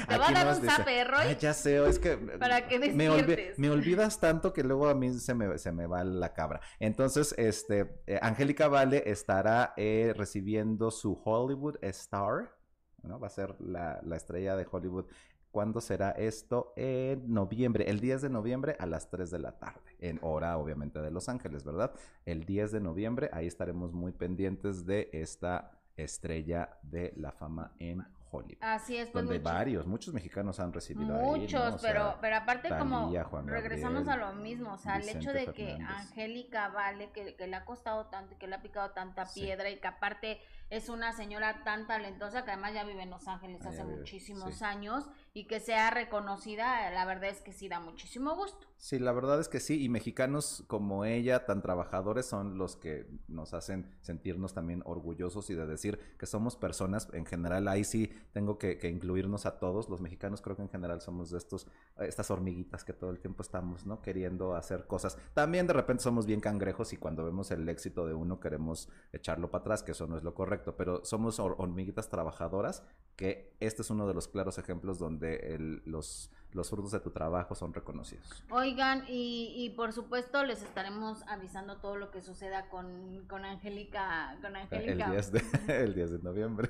[0.07, 1.21] Te voy a dar un zape, Roy.
[1.29, 4.93] "Ay, ya sé, es que Para que me, olvi- me olvidas tanto que luego a
[4.93, 6.61] mí se me, se me va la cabra.
[6.79, 12.55] Entonces, este, eh, Angélica Vale estará eh, recibiendo su Hollywood Star,
[13.01, 13.19] ¿no?
[13.19, 15.05] Va a ser la, la estrella de Hollywood.
[15.51, 16.71] ¿Cuándo será esto?
[16.77, 21.01] En noviembre, el 10 de noviembre a las 3 de la tarde, en hora obviamente
[21.01, 21.91] de Los Ángeles, ¿verdad?
[22.25, 28.01] El 10 de noviembre, ahí estaremos muy pendientes de esta estrella de la fama en
[28.31, 28.57] Hollywood.
[28.61, 31.37] Así es, pues donde varios, muchos mexicanos han recibido ahí, ¿no?
[31.37, 33.11] Muchos, O sea, pero, pero aparte como
[33.45, 35.73] regresamos a lo mismo, o sea, el hecho de que.
[35.85, 39.41] Angélica Vale, que, que le ha costado tanto y que le ha picado tanta Sí.
[39.41, 40.39] piedra y que aparte
[40.69, 44.55] es una señora tan talentosa que además ya vive en Los Ángeles Ah, hace muchísimos
[44.55, 44.63] sí.
[44.63, 48.70] años y que sea reconocida, la verdad es que sí da muchísimo gusto.
[48.83, 53.05] Sí, la verdad es que sí, y mexicanos como ella, tan trabajadores, son los que
[53.27, 58.11] nos hacen sentirnos también orgullosos y de decir que somos personas, en general, ahí sí
[58.33, 61.67] tengo que, que incluirnos a todos, los mexicanos creo que en general somos de estos,
[61.99, 64.01] eh, estas hormiguitas que todo el tiempo estamos, ¿no?
[64.01, 65.15] Queriendo hacer cosas.
[65.35, 69.51] También de repente somos bien cangrejos y cuando vemos el éxito de uno queremos echarlo
[69.51, 72.81] para atrás, que eso no es lo correcto, pero somos hor- hormiguitas trabajadoras,
[73.15, 77.11] que este es uno de los claros ejemplos donde el- los los frutos de tu
[77.11, 78.43] trabajo son reconocidos.
[78.49, 84.37] Oigan, y, y por supuesto les estaremos avisando todo lo que suceda con, con Angélica.
[84.41, 85.05] Con Angélica.
[85.05, 85.41] El 10 de,
[85.83, 86.69] el 10 de noviembre.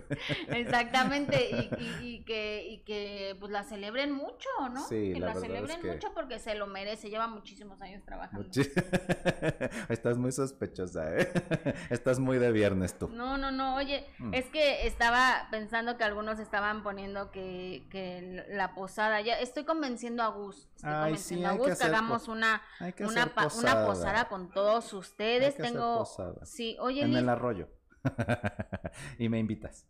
[0.49, 4.87] Exactamente, y, y, y, que, y que pues la celebren mucho, ¿no?
[4.87, 8.47] Sí, que la celebren es que- mucho porque se lo merece, lleva muchísimos años trabajando.
[8.47, 8.71] Muchi-
[9.89, 11.31] Estás muy sospechosa, ¿eh?
[11.89, 13.09] Estás muy de viernes tú.
[13.09, 14.33] No, no, no, oye, Mm.
[14.33, 20.23] es que estaba pensando que algunos estaban poniendo que, que la posada, ya estoy convenciendo
[20.23, 22.61] a Gus, estoy Ay, sí, convenciendo hay a que Gus que hacer hagamos po- una,
[22.95, 23.73] que una, hacer pa- posada.
[23.75, 25.49] una posada con todos ustedes.
[25.49, 26.45] Hay que hacer Tengo, posada.
[26.45, 27.67] sí, oye, En Liz, el arroyo.
[29.19, 29.85] y me invitas.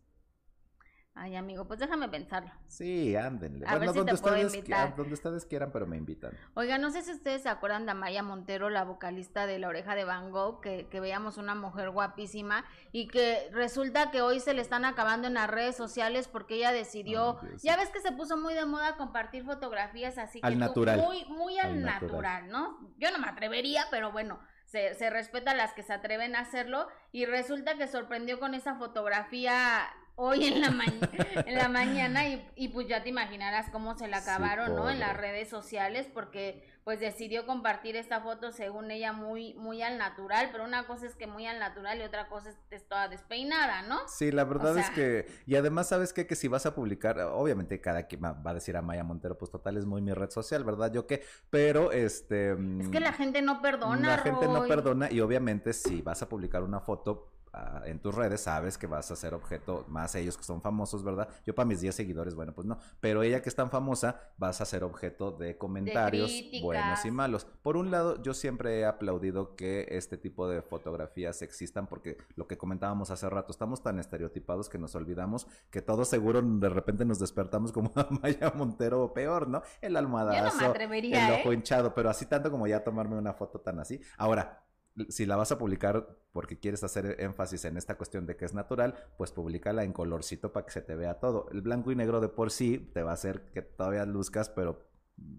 [1.14, 2.50] Ay amigo, pues déjame pensarlo.
[2.68, 3.66] Sí, ándenle.
[3.66, 4.96] A ver bueno, si donde te puedo ustedes, invitar.
[4.96, 6.32] donde ustedes quieran, pero me invitan.
[6.54, 9.94] Oiga, no sé si ustedes se acuerdan de Amaya Montero, la vocalista de La Oreja
[9.94, 14.54] de Van Gogh, que, que veíamos una mujer guapísima y que resulta que hoy se
[14.54, 18.36] le están acabando en las redes sociales porque ella decidió, ya ves que se puso
[18.38, 21.00] muy de moda compartir fotografías así Al que tú- natural.
[21.00, 22.10] muy, muy al, Al natural.
[22.48, 22.48] natural.
[22.50, 22.94] ¿no?
[22.98, 24.40] Yo no me atrevería, pero bueno.
[24.64, 28.54] Se, se respeta a las que se atreven a hacerlo y resulta que sorprendió con
[28.54, 29.82] esa fotografía
[30.16, 30.68] hoy en la,
[31.46, 34.90] en la mañana y, y pues ya te imaginarás cómo se la Sí, acabaron, ¿no?
[34.90, 39.98] En las redes sociales porque pues decidió compartir esta foto según ella muy muy al
[39.98, 43.08] natural, pero una cosa es que muy al natural y otra cosa es, es toda
[43.08, 44.00] despeinada, ¿no?
[44.08, 46.26] Sí, la verdad es sea- que, y además, ¿sabes qué?
[46.26, 49.50] Que si vas a publicar, obviamente cada quien va a decir a Maya Montero, pues
[49.50, 50.92] total es muy mi red social, ¿verdad?
[50.92, 52.52] Yo qué, pero este...
[52.80, 56.28] Es que la gente no perdona, La gente no perdona y obviamente si vas a
[56.28, 60.36] publicar una foto ah, en tus redes, sabes que vas a ser objeto, más ellos
[60.36, 61.28] que son famosos, ¿verdad?
[61.46, 64.60] Yo para mis 10 seguidores, bueno, pues no, pero ella que es tan famosa, vas
[64.60, 66.32] a ser objeto de comentarios
[66.62, 67.46] buenos y malos.
[67.62, 72.46] Por un lado, yo siempre he aplaudido que este tipo de fotografías existan porque lo
[72.46, 77.04] que comentábamos hace rato, estamos tan estereotipados que nos olvidamos que todos seguro de repente
[77.04, 79.62] nos despertamos como a Maya Montero o peor, ¿no?
[79.80, 81.40] El almohadazo, el ¿eh?
[81.40, 84.00] ojo hinchado, pero así tanto como ya tomarme una foto tan así.
[84.16, 84.62] Ahora,
[85.08, 88.54] si la vas a publicar porque quieres hacer énfasis en esta cuestión de que es
[88.54, 91.48] natural, pues públicala en colorcito para que se te vea todo.
[91.52, 94.86] El blanco y negro de por sí te va a hacer que todavía luzcas, pero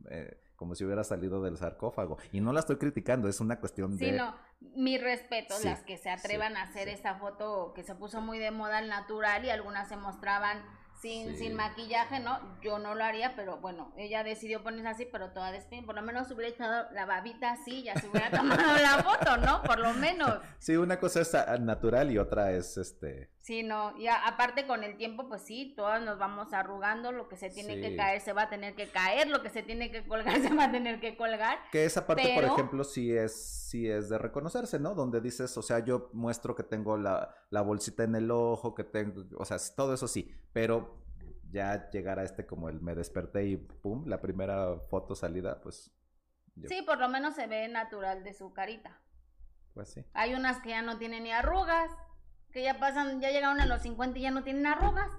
[0.09, 2.17] eh, como si hubiera salido del sarcófago.
[2.31, 4.11] Y no la estoy criticando, es una cuestión Sí, de...
[4.13, 4.35] no,
[4.75, 8.21] mi respeto, Sí, las que se atrevan sí, a hacer esa foto que se puso
[8.21, 10.63] muy de moda al natural y algunas se mostraban
[11.03, 11.37] sin, Sí.
[11.37, 12.39] sin maquillaje, ¿no?
[12.61, 16.01] Yo no lo haría, pero bueno, ella decidió ponerse así, pero toda despeinada, por lo
[16.01, 19.61] menos hubiera echado la babita así, ya se hubiera tomado la foto, ¿no?
[19.63, 20.39] Por lo menos.
[20.59, 23.32] Sí, una cosa es natural y otra es este...
[23.43, 27.27] Sí, no, y a- aparte con el tiempo, pues sí, todas nos vamos arrugando, lo
[27.27, 29.91] que se tiene que caer se va a tener que caer, lo que se tiene
[29.91, 31.59] que colgar se va a tener que colgar.
[31.69, 33.35] Que esa parte, por ejemplo, sí es,
[33.69, 34.95] sí es de reconocerse, ¿no?
[34.95, 38.85] Donde dices, o sea, yo muestro que tengo la, la bolsita en el ojo, que
[38.85, 41.03] tengo, o sea, todo eso sí, pero
[41.51, 45.91] ya llegar a este como el me desperté y pum, la primera foto salida, pues,
[46.55, 49.01] yo- Sí, por lo menos se ve natural de su carita.
[49.73, 50.05] pues sí.
[50.13, 51.91] Hay unas que ya no tienen ni arrugas,
[52.53, 55.09] que ya pasan, ya llegaron a los 50 y ya no tienen arrugas,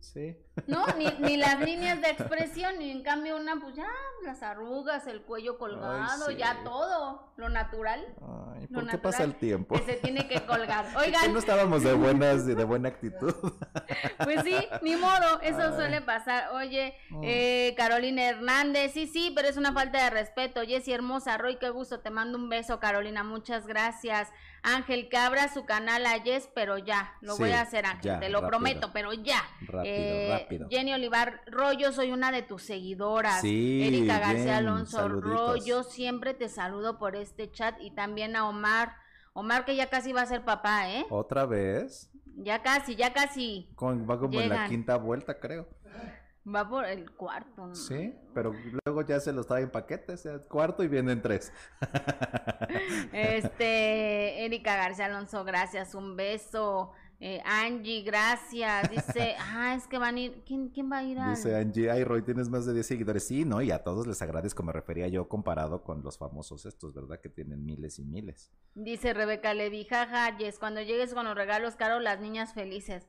[0.00, 0.36] Sí.
[0.66, 0.84] ¿no?
[0.98, 3.86] Ni, ni las líneas de expresión, y en cambio una, pues ya,
[4.24, 6.36] las arrugas, el cuello colgado, sí.
[6.36, 8.04] ya todo, lo natural
[8.52, 9.74] Ay, Lo ¿por qué pasa el natural tiempo?
[9.76, 10.92] que se tiene que colgar.
[10.92, 13.32] ¿Por qué Oigan, no estábamos de buenas, de buena actitud?
[14.24, 15.74] pues sí, ni modo, eso Ay.
[15.76, 16.50] suele pasar.
[16.52, 17.20] Oye, Mm.
[17.24, 20.62] eh, Carolina Hernández, sí, sí, pero es una falta de respeto.
[20.62, 24.30] Jessy Hermosa, Roy, qué gusto, te mando un beso, Carolina, muchas gracias.
[24.62, 28.20] Ángel, que abra su canal a Jess, pero ya, lo voy a hacer, Ángel, ya,
[28.20, 28.48] te lo rápido.
[28.50, 29.42] prometo, pero ya.
[29.62, 30.68] Rápido, Eh, rápido.
[30.70, 33.40] Jenny Olivar, Roy, yo soy una de tus seguidoras.
[33.40, 35.64] Sí, Erika García bien, Alonso, saluditos.
[35.66, 38.94] Yo siempre te saludo por este chat y también a Omar.
[39.32, 41.06] Omar que ya casi va a ser papá, ¿eh?
[41.10, 42.10] ¿Otra vez?
[42.36, 43.68] Ya casi, ya casi.
[43.74, 45.68] Con- va como en la quinta vuelta, creo.
[46.46, 47.68] Va por el cuarto.
[47.68, 47.74] ¿no?
[47.74, 48.52] Sí, pero
[48.84, 51.52] luego ya se los trae en paquetes, el cuarto y vienen tres.
[53.12, 56.92] Este, Erika García Alonso, gracias, un beso.
[57.24, 58.90] Eh, Angie, gracias.
[58.90, 60.42] Dice, ah, es que van a ir.
[60.44, 61.30] ¿Quién, quién va a ir a.?
[61.30, 63.24] Dice Angie, ay Roy, tienes más de 10 seguidores.
[63.24, 63.62] Sí, ¿no?
[63.62, 67.20] Y a todos les agradezco, me refería yo comparado con los famosos estos, ¿verdad?
[67.20, 68.50] Que tienen miles y miles.
[68.74, 73.06] Dice Rebeca Levi, jaja, Yes, cuando llegues con los regalos caros, las niñas felices.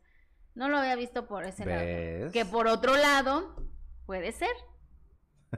[0.56, 2.32] No lo había visto por ese lado.
[2.32, 3.56] Que por otro lado,
[4.06, 4.56] puede ser.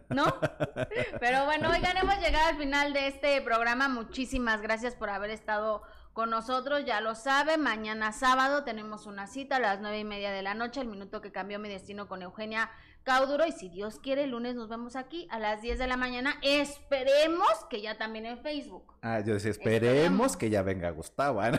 [0.10, 0.26] ¿No?
[1.20, 3.88] Pero bueno, oigan, hemos llegado al final de este programa.
[3.88, 5.82] Muchísimas gracias por haber estado
[6.14, 6.86] con nosotros.
[6.86, 10.54] Ya lo sabe, mañana sábado tenemos una cita a las nueve y media de la
[10.54, 12.72] noche, el minuto que cambió mi destino con Eugenia
[13.06, 15.96] Cauduro y si Dios quiere el lunes nos vemos aquí a las 10 de la
[15.96, 16.38] mañana.
[16.42, 18.96] Esperemos que ya también en Facebook.
[19.04, 21.44] Ah, yo decía, esperemos, que ya venga Gustavo.
[21.44, 21.52] ¿eh?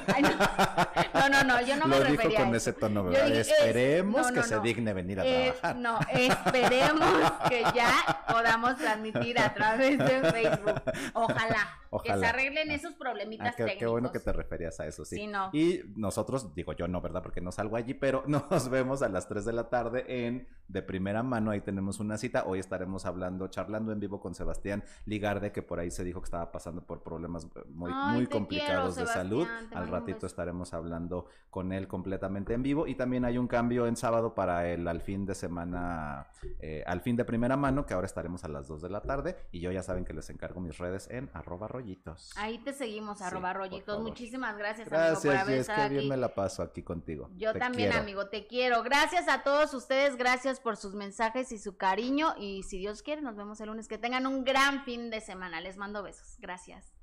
[1.15, 3.31] no, no, no, yo no me Lo dijo con ese tono, ¿verdad?
[3.31, 5.77] esperemos que se digne venir a trabajar.
[5.77, 10.83] No, esperemos que ya podamos transmitir a través de Facebook.
[11.15, 11.79] Ojalá.
[12.03, 15.31] Que se arreglen esos problemitas ah, qué, Qué bueno que te referías a eso, sí.
[15.53, 17.23] Y nosotros, digo yo no, ¿verdad?
[17.23, 20.83] Porque no salgo allí, pero nos vemos a las 3 de la tarde en De
[20.83, 21.36] Primera Mano.
[21.37, 22.45] Ahí tenemos una cita.
[22.47, 26.25] Hoy estaremos hablando, charlando en vivo con Sebastián Ligarde, que por ahí se dijo que
[26.25, 29.47] estaba pasando por problemas eh, muy, muy complicados de salud.
[29.75, 32.87] Al ratito estaremos hablando con él completamente en vivo.
[32.87, 36.29] Y también hay un cambio en sábado para el al fin de semana,
[36.61, 39.37] eh, al fin de primera mano, que ahora estaremos a las 2 de la tarde.
[39.53, 42.33] Y yo ya saben que les encargo mis redes en arroba rollitos.
[42.37, 44.03] Ahí te seguimos, arroba rollitos.
[44.03, 47.29] Muchísimas gracias, gracias amigo, por haber qué bien me la paso aquí contigo.
[47.37, 48.83] Yo también, amigo, te quiero.
[48.83, 50.95] Gracias a todos ustedes, gracias por sus
[51.35, 52.35] y su cariño.
[52.39, 53.89] Y si Dios quiere, nos vemos el lunes.
[53.89, 55.61] Que tengan un gran fin de semana.
[55.61, 56.37] Les mando besos.
[56.39, 56.96] Gracias.